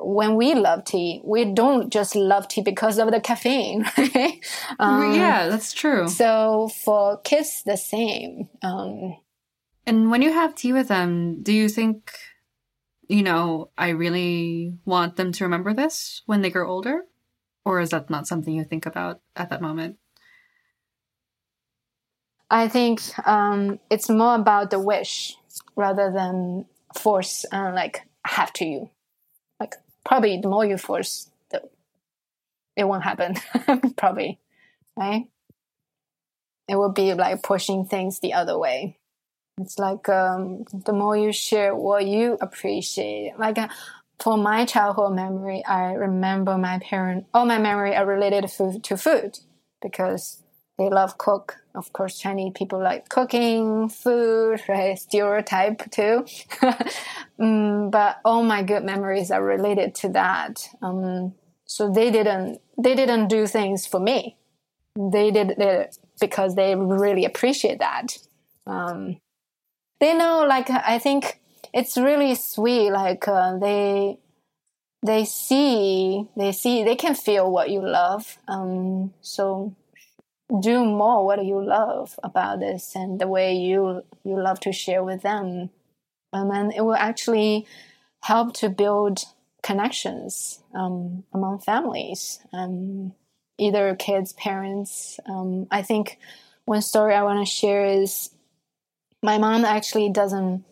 [0.00, 4.44] when we love tea, we don't just love tea because of the caffeine, right?
[4.78, 8.48] Um, yeah that's true So for kids, the same.
[8.62, 9.16] Um,
[9.86, 12.10] And when you have tea with them, do you think,
[13.08, 17.04] you know, I really want them to remember this when they grow older?
[17.64, 19.96] Or is that not something you think about at that moment?
[22.50, 25.36] I think um, it's more about the wish
[25.76, 26.66] rather than
[26.96, 27.44] force.
[27.50, 28.90] Uh, like have to you.
[29.58, 29.74] Like
[30.04, 31.62] probably the more you force, the
[32.76, 33.36] it won't happen.
[33.96, 34.38] probably,
[34.96, 35.24] right?
[36.68, 38.98] It will be like pushing things the other way.
[39.60, 43.34] It's like um, the more you share what you appreciate.
[43.38, 43.68] Like uh,
[44.18, 47.26] for my childhood memory, I remember my parent.
[47.32, 48.48] All my memory are related
[48.82, 49.38] to food
[49.80, 50.42] because
[50.78, 51.63] they love cook.
[51.74, 54.98] Of course, Chinese people like cooking, food, right?
[54.98, 56.24] Stereotype too.
[57.40, 60.68] mm, but all my good memories are related to that.
[60.82, 61.34] Um,
[61.66, 64.36] so they didn't they didn't do things for me.
[64.96, 68.18] They did it because they really appreciate that.
[68.66, 69.16] Um,
[70.00, 71.40] they know, like I think
[71.72, 72.90] it's really sweet.
[72.90, 74.18] Like uh, they
[75.04, 79.74] they see they see they can feel what you love um, so
[80.60, 85.02] do more what you love about this and the way you you love to share
[85.02, 85.70] with them.
[86.32, 87.66] And then it will actually
[88.22, 89.24] help to build
[89.62, 93.14] connections um, among families um,
[93.58, 95.18] either kids parents.
[95.26, 96.18] Um, i think
[96.66, 98.30] one story i want to share is
[99.22, 100.64] my mom actually doesn't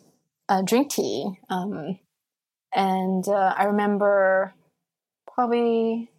[0.50, 1.98] uh, drink tea um,
[2.74, 4.54] and uh, I remember
[5.32, 6.10] probably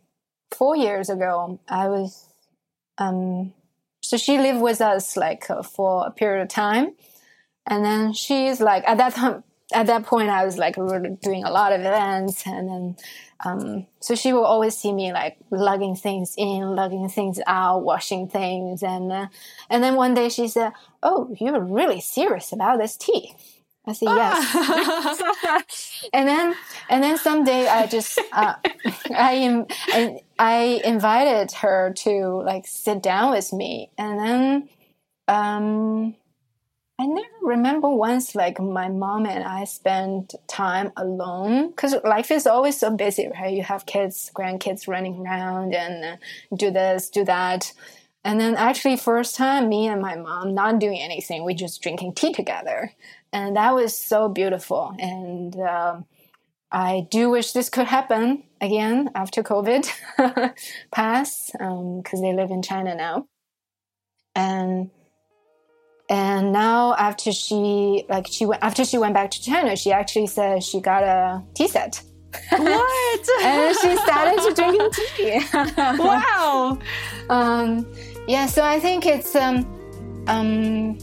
[0.52, 2.28] four years ago, I was,
[2.98, 3.54] um,
[4.02, 6.94] so she lived with us like uh, for a period of time.
[7.66, 11.52] And then she's like, at that time, at that point, I was like doing a
[11.52, 12.46] lot of events.
[12.46, 12.98] And then,
[13.46, 18.28] um, so she will always see me like lugging things in, lugging things out, washing
[18.28, 18.84] things.
[18.84, 19.28] And, uh,
[19.70, 23.34] and then one day she said, Oh, you're really serious about this tea.
[23.86, 25.66] I say yes.
[26.14, 26.56] and then
[26.90, 28.56] and then someday I just uh,
[29.12, 34.70] I, I I invited her to like sit down with me, and then
[35.28, 36.16] um,
[37.00, 42.48] I never remember once like my mom and I spent time alone because life is
[42.48, 43.54] always so busy, right?
[43.54, 46.18] You have kids, grandkids running around and uh,
[46.56, 47.74] do this, do that.
[48.24, 52.14] And then actually first time me and my mom not doing anything, we just drinking
[52.14, 52.94] tea together
[53.34, 54.96] and that was so beautiful.
[55.00, 56.06] And um,
[56.72, 59.90] I do wish this could happen again after COVID
[60.92, 63.28] pass, because um, they live in China now.
[64.36, 64.92] And
[66.10, 70.28] and now after she like she went after she went back to China, she actually
[70.28, 72.02] said she got a tea set.
[72.50, 73.30] What?
[73.44, 75.42] and she started to drinking tea.
[75.78, 76.78] wow.
[77.30, 77.92] Um,
[78.28, 79.66] yeah, so I think it's um,
[80.28, 80.98] um,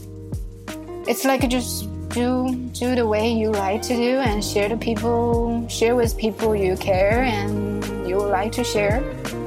[1.07, 5.67] it's like just do do the way you like to do and share the people
[5.67, 8.97] share with people you care and you like to share.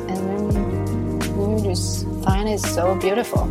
[0.08, 3.46] And then you just find it so beautiful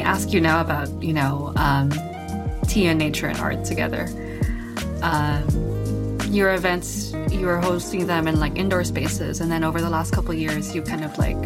[0.00, 1.90] ask you now about, you know, um,
[2.66, 4.08] tea and nature and art together.
[5.02, 9.90] Um, your events, you were hosting them in like indoor spaces, and then over the
[9.90, 11.36] last couple years, you've kind of like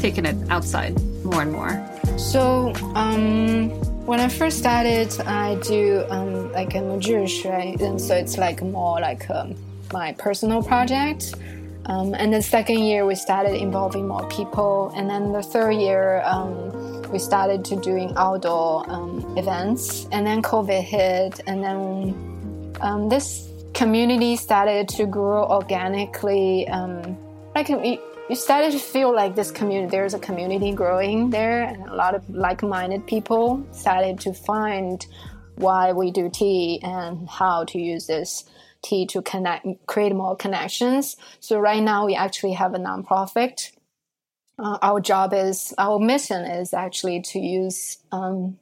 [0.00, 1.82] taken it outside more and more.
[2.18, 3.70] So, um,
[4.06, 7.78] when I first started, I do um, like a majush, right?
[7.80, 9.54] And so it's like more like um,
[9.92, 11.34] my personal project.
[11.86, 14.92] Um, and the second year, we started involving more people.
[14.96, 20.06] And then the third year, um, we started to doing outdoor um, events.
[20.12, 26.68] And then COVID hit, and then um, this community started to grow organically.
[26.68, 27.16] Um,
[27.54, 31.94] like you started to feel like this community, there's a community growing there, and a
[31.94, 35.06] lot of like-minded people started to find
[35.56, 38.44] why we do tea and how to use this
[38.82, 41.16] tea to connect, create more connections.
[41.40, 43.72] So right now we actually have a nonprofit.
[44.58, 48.58] Uh, our job is, our mission is actually to use um,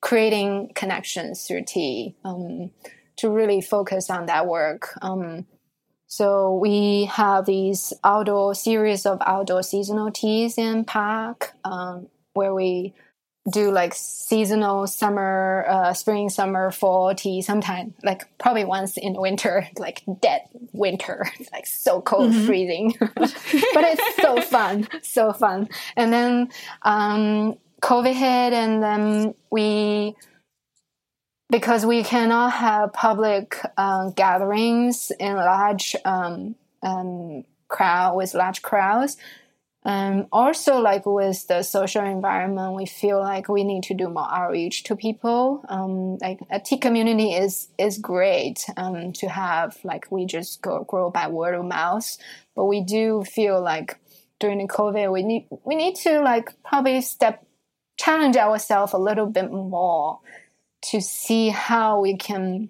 [0.00, 2.70] creating connections through tea um,
[3.16, 4.96] to really focus on that work.
[5.02, 5.46] Um,
[6.06, 12.94] so we have these outdoor series of outdoor seasonal teas in park um, where we
[13.50, 19.68] do like seasonal summer, uh, spring, summer, fall tea sometime, like probably once in winter,
[19.78, 22.46] like dead winter, like so cold, mm-hmm.
[22.46, 22.94] freezing.
[23.00, 25.68] but it's so fun, so fun.
[25.96, 26.48] And then
[26.82, 30.14] um, COVID hit, and then we,
[31.50, 39.16] because we cannot have public uh, gatherings in large um, um, crowd with large crowds,
[39.84, 44.32] um, also, like with the social environment, we feel like we need to do more
[44.32, 45.64] outreach to people.
[45.68, 49.76] Um, like a tea community is is great um, to have.
[49.82, 52.16] Like we just go grow by word of mouth,
[52.54, 53.98] but we do feel like
[54.38, 57.44] during the COVID, we need we need to like probably step
[57.96, 60.20] challenge ourselves a little bit more
[60.82, 62.68] to see how we can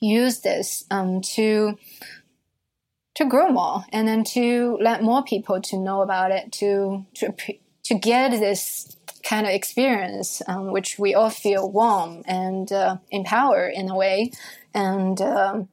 [0.00, 1.78] use this um, to
[3.14, 7.32] to grow more and then to let more people to know about it to to
[7.84, 13.72] to get this kind of experience um, which we all feel warm and uh, empowered
[13.74, 14.30] in a way
[14.74, 15.68] and um,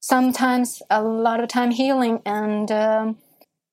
[0.00, 3.16] sometimes a lot of time healing and um,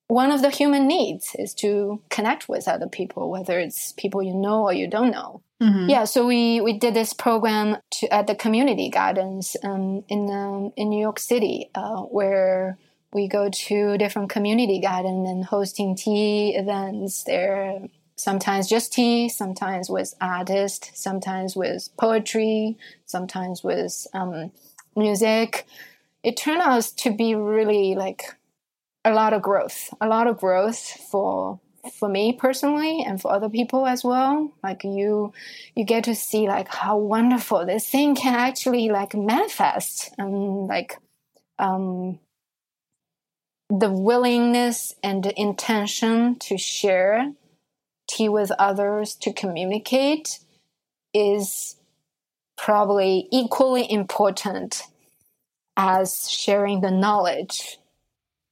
[0.07, 4.33] one of the human needs is to connect with other people whether it's people you
[4.33, 5.89] know or you don't know Mm-hmm.
[5.89, 10.71] Yeah, so we, we did this program to, at the community gardens um, in um,
[10.77, 12.77] in New York City, uh, where
[13.13, 17.87] we go to different community garden and hosting tea events there.
[18.15, 24.51] Sometimes just tea, sometimes with artists, sometimes with poetry, sometimes with um,
[24.95, 25.65] music.
[26.21, 28.23] It turned out to be really like
[29.05, 30.79] a lot of growth, a lot of growth
[31.09, 31.59] for
[31.93, 35.31] for me personally and for other people as well like you
[35.75, 40.97] you get to see like how wonderful this thing can actually like manifest and like
[41.57, 42.19] um
[43.69, 47.33] the willingness and the intention to share
[48.09, 50.39] tea with others to communicate
[51.13, 51.75] is
[52.57, 54.83] probably equally important
[55.77, 57.77] as sharing the knowledge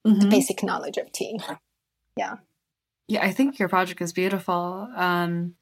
[0.06, 0.20] mm-hmm.
[0.20, 1.40] the basic knowledge of tea
[2.16, 2.38] yeah
[3.08, 4.90] yeah, I think your project is beautiful.
[4.96, 5.56] Um,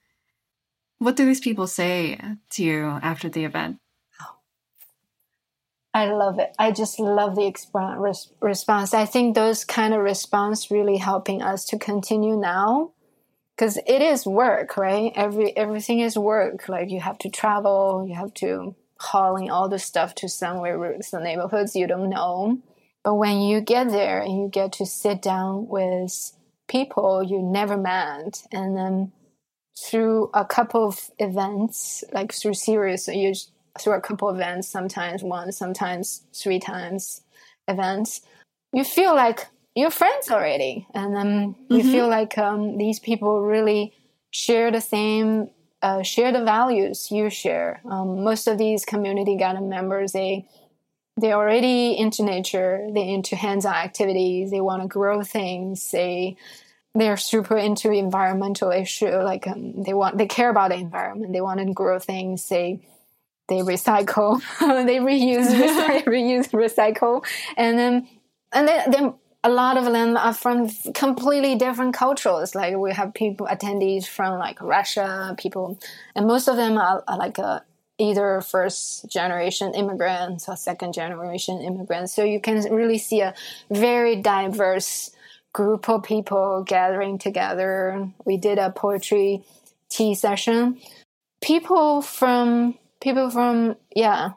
[0.98, 2.20] what do these people say
[2.52, 3.78] to you after the event?
[5.96, 6.54] I love it.
[6.60, 8.94] I just love the exp- response.
[8.94, 12.92] I think those kind of response really helping us to continue now
[13.56, 15.14] because it is work, right?
[15.16, 16.68] Every everything is work.
[16.68, 21.24] Like you have to travel, you have to hauling all the stuff to somewhere, some
[21.24, 22.60] neighborhoods you don't know.
[23.02, 26.34] But when you get there and you get to sit down with
[26.68, 29.14] people you never met and then
[29.78, 33.34] through a couple of events like through series you
[33.80, 37.22] through a couple events sometimes one sometimes three times
[37.68, 38.22] events
[38.74, 41.76] you feel like you're friends already and then mm-hmm.
[41.76, 43.94] you feel like um, these people really
[44.32, 45.50] share the same
[45.82, 50.48] uh, share the values you share um, most of these community garden members they
[51.18, 56.36] they're already into nature they're into hands-on activities they want to grow things they
[56.94, 61.42] they're super into environmental issue like um, they want they care about the environment they
[61.42, 62.80] want to grow things they
[63.48, 64.42] they recycle
[64.86, 65.50] they reuse
[66.06, 67.26] reuse recycle
[67.58, 68.08] and then
[68.52, 73.14] and then, then a lot of them are from completely different cultures like we have
[73.14, 75.80] people attendees from like russia people
[76.16, 77.60] and most of them are, are like a uh,
[77.98, 82.14] either first generation immigrants or second generation immigrants.
[82.14, 83.34] So you can really see a
[83.70, 85.12] very diverse
[85.54, 88.10] group of people gathering together.
[88.26, 89.44] We did a poetry
[89.90, 90.80] tea session.
[91.42, 94.32] People from people from yeah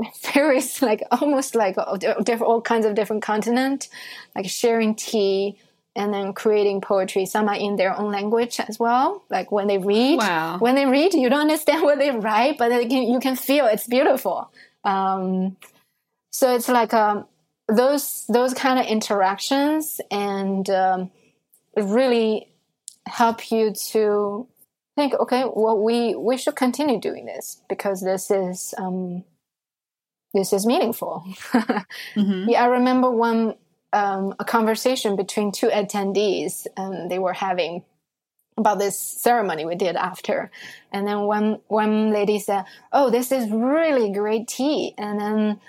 [0.32, 3.88] various like almost like different all kinds of different continent
[4.34, 5.56] like sharing tea
[5.96, 7.26] and then creating poetry.
[7.26, 9.24] Some are in their own language as well.
[9.30, 10.58] Like when they read, wow.
[10.58, 13.86] when they read, you don't understand what they write, but can, you can feel it's
[13.86, 14.52] beautiful.
[14.84, 15.56] Um,
[16.30, 17.26] so it's like um,
[17.66, 21.10] those those kind of interactions and um,
[21.74, 22.52] really
[23.06, 24.46] help you to
[24.96, 29.24] think, okay, well, we we should continue doing this because this is um,
[30.34, 31.24] this is meaningful.
[31.52, 32.48] mm-hmm.
[32.48, 33.54] Yeah, I remember one
[33.92, 37.84] um, a conversation between two attendees and they were having
[38.58, 40.50] about this ceremony we did after
[40.90, 45.60] and then one one lady said oh this is really great tea and then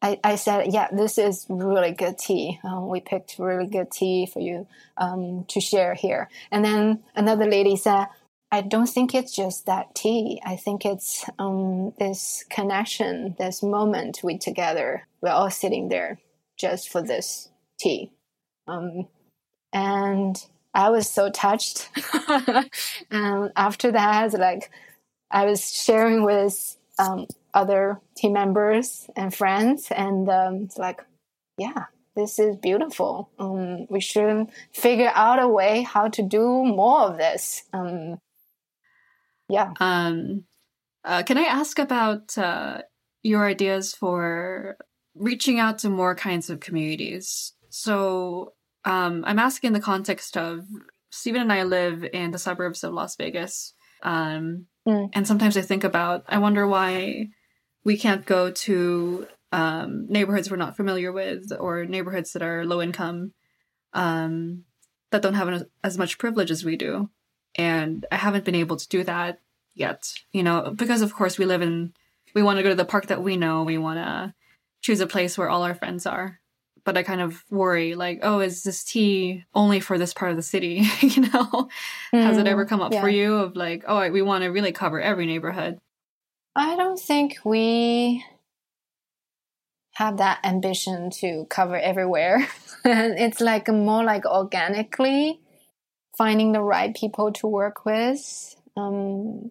[0.00, 4.26] I, I said yeah this is really good tea um, we picked really good tea
[4.26, 4.66] for you
[4.96, 8.06] um, to share here and then another lady said
[8.52, 10.38] I don't think it's just that tea.
[10.44, 15.08] I think it's um, this connection, this moment we together.
[15.22, 16.20] We're all sitting there
[16.58, 17.48] just for this
[17.80, 18.12] tea.
[18.68, 19.08] Um,
[19.72, 20.36] and
[20.74, 21.88] I was so touched.
[23.10, 24.70] and after that, like
[25.30, 31.00] I was sharing with um, other team members and friends, and um, it's like,
[31.56, 31.86] yeah,
[32.16, 33.30] this is beautiful.
[33.38, 37.62] Um, we should figure out a way how to do more of this.
[39.48, 39.72] Yeah.
[39.80, 40.44] Um,
[41.04, 42.82] uh, can I ask about uh,
[43.22, 44.76] your ideas for
[45.14, 47.52] reaching out to more kinds of communities?
[47.68, 50.64] So um, I'm asking in the context of
[51.10, 53.74] Stephen and I live in the suburbs of Las Vegas.
[54.02, 55.10] Um, mm.
[55.12, 57.28] And sometimes I think about, I wonder why
[57.84, 62.80] we can't go to um, neighborhoods we're not familiar with or neighborhoods that are low
[62.80, 63.32] income
[63.92, 64.64] um,
[65.10, 67.10] that don't have as much privilege as we do.
[67.56, 69.40] And I haven't been able to do that
[69.74, 71.92] yet, you know, because of course we live in,
[72.34, 73.62] we want to go to the park that we know.
[73.62, 74.34] We want to
[74.80, 76.40] choose a place where all our friends are
[76.84, 80.36] but I kind of worry like, oh, is this tea only for this part of
[80.36, 80.82] the city?
[81.00, 81.68] you know,
[82.12, 83.00] mm, has it ever mm, come up yeah.
[83.00, 85.78] for you of like, oh, we want to really cover every neighborhood?
[86.56, 88.24] I don't think we
[89.94, 92.46] have that ambition to cover everywhere.
[92.84, 95.40] it's like more like organically
[96.16, 99.50] finding the right people to work with um,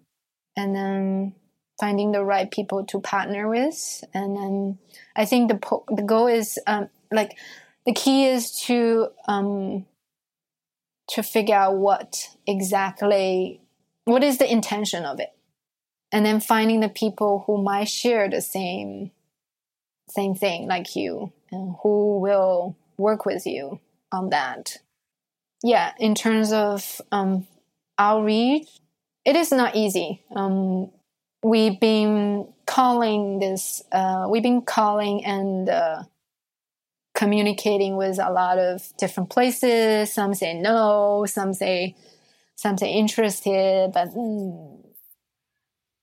[0.55, 1.34] and then
[1.80, 4.03] finding the right people to partner with.
[4.14, 4.80] And then
[5.16, 7.38] I think the po- the goal is um, like
[7.86, 9.86] the key is to um,
[11.09, 13.62] to figure out what exactly
[14.05, 15.34] what is the intention of it,
[16.12, 19.12] and then finding the people who might share the same
[20.09, 23.80] same thing like you and who will work with you
[24.12, 24.78] on that.
[25.64, 27.47] Yeah, in terms of um,
[27.97, 28.68] outreach,
[29.26, 30.22] it is not easy.
[30.36, 30.89] Um,
[31.43, 36.03] we've been calling this, uh, we've been calling and uh,
[37.14, 40.12] communicating with a lot of different places.
[40.12, 41.95] Some say no, some say,
[42.55, 44.84] some say interested, but mm,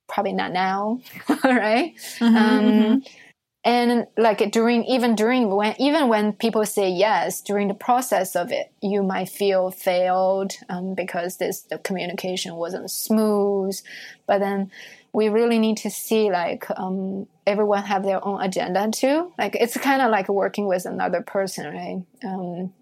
[0.09, 1.01] probably not now,
[1.45, 1.95] right?
[2.21, 3.28] Mm-hmm, um, mm-hmm
[3.65, 8.53] and like during even during when even when people say yes during the process of
[8.53, 13.79] it you might feel failed um, because this the communication wasn't smooth.
[14.27, 14.71] But then
[15.13, 19.33] we really need to see like um, everyone have their own agenda too.
[19.39, 22.03] Like it's kind of like working with another person right?
[22.25, 22.73] Um,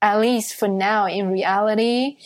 [0.00, 2.16] at least for now in reality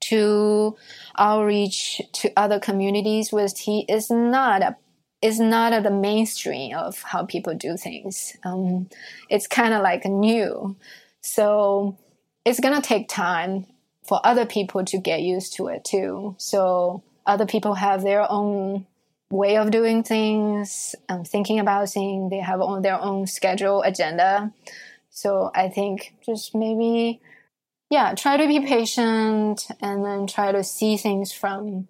[0.00, 0.76] to
[1.18, 4.76] outreach to other communities with tea is not a
[5.20, 8.36] is not the mainstream of how people do things.
[8.44, 8.88] Um,
[9.28, 10.76] it's kind of like new.
[11.20, 11.96] So
[12.44, 13.66] it's going to take time
[14.06, 16.34] for other people to get used to it too.
[16.38, 18.86] So other people have their own
[19.30, 22.30] way of doing things, um, thinking about things.
[22.30, 24.52] They have on their own schedule, agenda.
[25.10, 27.20] So I think just maybe,
[27.90, 31.88] yeah, try to be patient and then try to see things from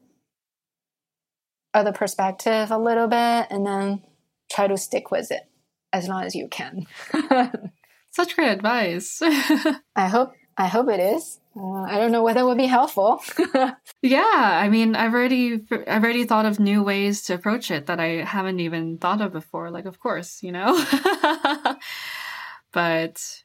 [1.75, 4.03] other perspective a little bit and then
[4.51, 5.43] try to stick with it
[5.93, 6.87] as long as you can.
[8.11, 9.21] Such great advice.
[9.23, 11.39] I hope I hope it is.
[11.57, 13.23] Uh, I don't know whether it would be helpful.
[14.03, 18.01] yeah, I mean, I've already I've already thought of new ways to approach it that
[18.01, 19.71] I haven't even thought of before.
[19.71, 20.85] Like, of course, you know.
[22.73, 23.43] but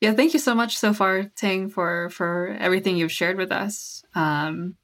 [0.00, 4.04] yeah, thank you so much so far, Ting, for for everything you've shared with us.
[4.14, 4.76] Um,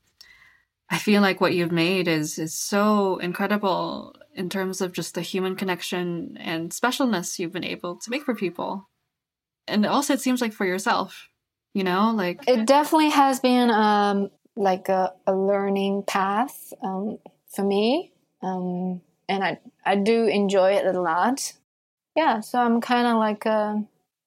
[0.89, 5.21] I feel like what you've made is is so incredible in terms of just the
[5.21, 8.89] human connection and specialness you've been able to make for people.
[9.67, 11.29] And also it seems like for yourself,
[11.75, 17.19] you know, like it definitely has been um like a, a learning path um
[17.49, 18.13] for me.
[18.43, 21.53] Um and I I do enjoy it a lot.
[22.15, 23.79] Yeah, so I'm kind of like uh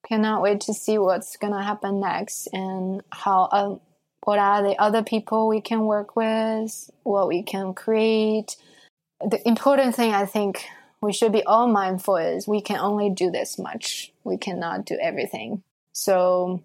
[0.05, 3.75] cannot wait to see what's gonna happen next and how uh,
[4.23, 8.57] what are the other people we can work with, what we can create.
[9.21, 10.65] The important thing I think
[11.01, 14.11] we should be all mindful is we can only do this much.
[14.23, 15.63] We cannot do everything.
[15.93, 16.63] So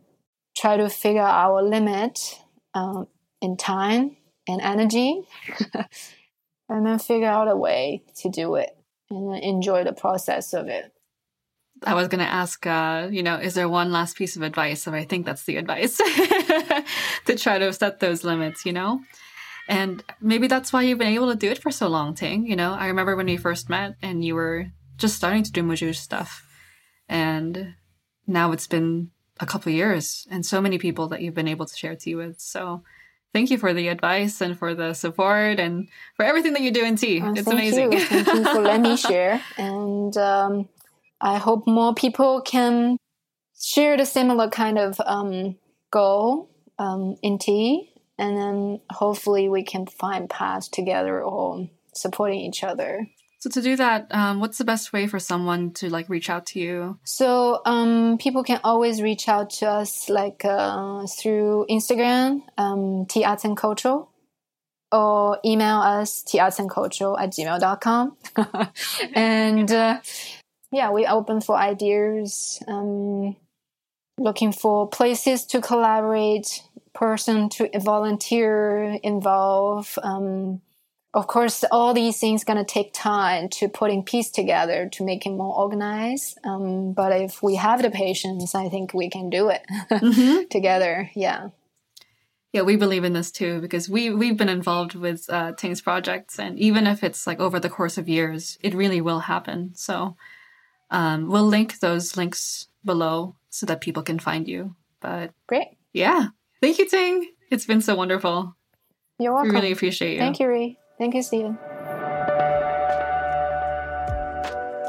[0.56, 2.40] try to figure our limit
[2.74, 3.08] um,
[3.40, 5.22] in time and energy,
[6.68, 8.76] and then figure out a way to do it
[9.10, 10.93] and enjoy the process of it.
[11.86, 14.82] I was going to ask, uh, you know, is there one last piece of advice?
[14.82, 15.96] So I think that's the advice
[17.26, 19.00] to try to set those limits, you know?
[19.68, 22.46] And maybe that's why you've been able to do it for so long, Ting.
[22.46, 24.66] You know, I remember when we first met and you were
[24.96, 26.46] just starting to do Muzhu stuff.
[27.08, 27.74] And
[28.26, 29.10] now it's been
[29.40, 32.40] a couple years and so many people that you've been able to share tea with.
[32.40, 32.82] So
[33.32, 36.84] thank you for the advice and for the support and for everything that you do
[36.84, 37.20] in tea.
[37.22, 37.92] Oh, it's amazing.
[37.92, 38.00] You.
[38.00, 39.42] Thank you for letting me share.
[39.58, 40.68] And um,
[41.20, 42.98] I hope more people can
[43.58, 45.56] share the similar kind of um,
[45.90, 52.64] goal um, in tea, and then hopefully we can find paths together or supporting each
[52.64, 53.06] other.
[53.38, 56.46] So to do that, um, what's the best way for someone to like reach out
[56.46, 56.98] to you?
[57.04, 63.24] So um, people can always reach out to us like uh, through Instagram, um, Tea
[63.24, 64.00] Arts and Culture,
[64.90, 68.16] or email us teaartsandculture at gmail.com.
[69.14, 70.00] and uh,
[70.74, 73.36] yeah, we open for ideas, um,
[74.18, 76.62] looking for places to collaborate,
[76.92, 79.96] person to volunteer, involve.
[80.02, 80.62] Um,
[81.14, 85.30] of course, all these things gonna take time to putting piece together to make it
[85.30, 86.38] more organized.
[86.42, 90.46] Um, but if we have the patience, I think we can do it mm-hmm.
[90.50, 91.08] together.
[91.14, 91.50] Yeah.
[92.52, 96.40] Yeah, we believe in this too because we we've been involved with uh, Ting's projects,
[96.40, 99.72] and even if it's like over the course of years, it really will happen.
[99.76, 100.16] So
[100.94, 104.76] um, we'll link those links below so that people can find you.
[105.00, 105.76] But great.
[105.92, 106.28] Yeah.
[106.62, 107.28] Thank you, Ting.
[107.50, 108.56] It's been so wonderful.
[109.18, 109.50] You're welcome.
[109.50, 110.20] We really appreciate you.
[110.20, 110.78] Thank you, Ree.
[110.98, 111.58] Thank you, Stephen.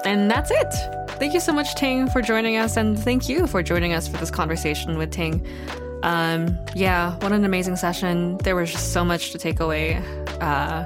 [0.06, 0.74] And that's it.
[1.18, 4.18] Thank you so much, Ting, for joining us, and thank you for joining us for
[4.18, 5.44] this conversation with Ting.
[6.04, 8.38] Um, yeah, what an amazing session.
[8.44, 9.96] There was just so much to take away.
[10.40, 10.86] Uh,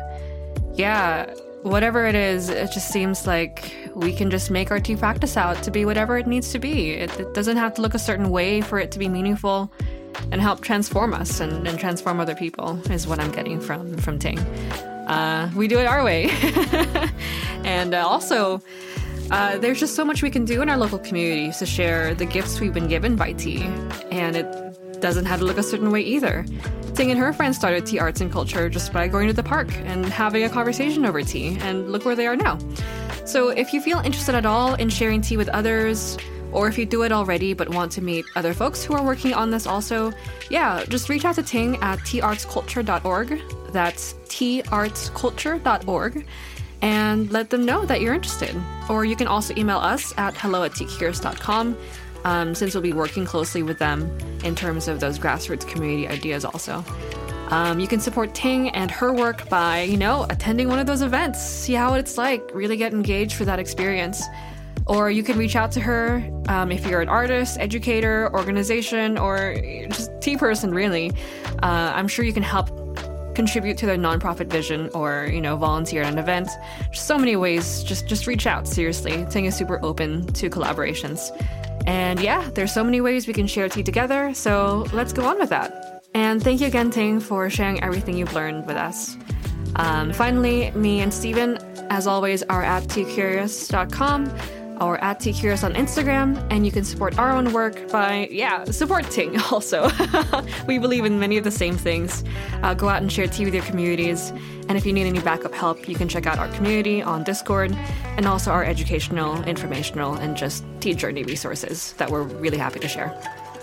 [0.75, 5.35] yeah, whatever it is, it just seems like we can just make our tea practice
[5.37, 6.91] out to be whatever it needs to be.
[6.91, 9.71] It, it doesn't have to look a certain way for it to be meaningful
[10.31, 14.19] and help transform us and, and transform other people is what I'm getting from from
[14.19, 14.39] Ting.
[14.39, 16.29] Uh, we do it our way,
[17.63, 18.61] and uh, also.
[19.31, 22.25] Uh, there's just so much we can do in our local communities to share the
[22.25, 23.61] gifts we've been given by tea,
[24.09, 26.43] and it doesn't have to look a certain way either.
[26.95, 29.71] Ting and her friends started tea arts and culture just by going to the park
[29.85, 32.57] and having a conversation over tea, and look where they are now.
[33.29, 36.17] So if you feel interested at all in sharing tea with others,
[36.51, 39.35] or if you do it already but want to meet other folks who are working
[39.35, 40.11] on this also,
[40.49, 43.39] yeah, just reach out to Ting at teaartsculture.org.
[43.71, 46.25] That's teaartsculture.org
[46.81, 48.59] and let them know that you're interested.
[48.89, 50.71] Or you can also email us at hello at
[52.25, 54.09] um, since we'll be working closely with them
[54.43, 56.83] in terms of those grassroots community ideas also.
[57.49, 61.01] Um, you can support Ting and her work by, you know, attending one of those
[61.01, 64.23] events, see how it's like, really get engaged for that experience.
[64.85, 69.55] Or you can reach out to her um, if you're an artist, educator, organization, or
[69.89, 71.11] just tea person, really.
[71.61, 72.69] Uh, I'm sure you can help
[73.35, 76.49] contribute to their nonprofit vision or you know volunteer at an event.
[76.91, 77.83] Just so many ways.
[77.83, 78.67] Just just reach out.
[78.67, 79.25] Seriously.
[79.29, 81.29] Ting is super open to collaborations.
[81.87, 84.33] And yeah there's so many ways we can share tea together.
[84.33, 88.33] So let's go on with that and thank you again ting for sharing everything you've
[88.33, 89.17] learned with us
[89.75, 91.57] um, finally me and Stephen
[91.89, 94.31] as always are at teacurious.com
[94.81, 99.39] or at Curious on Instagram, and you can support our own work by, yeah, supporting
[99.51, 99.89] also.
[100.67, 102.23] we believe in many of the same things.
[102.63, 104.31] Uh, go out and share tea with your communities,
[104.67, 107.75] and if you need any backup help, you can check out our community on Discord
[108.17, 112.87] and also our educational, informational, and just tea journey resources that we're really happy to
[112.87, 113.13] share.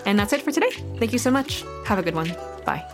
[0.07, 0.71] And that's it for today.
[0.99, 1.65] Thank you so much.
[1.85, 2.29] Have a good one.
[2.65, 2.85] Bye.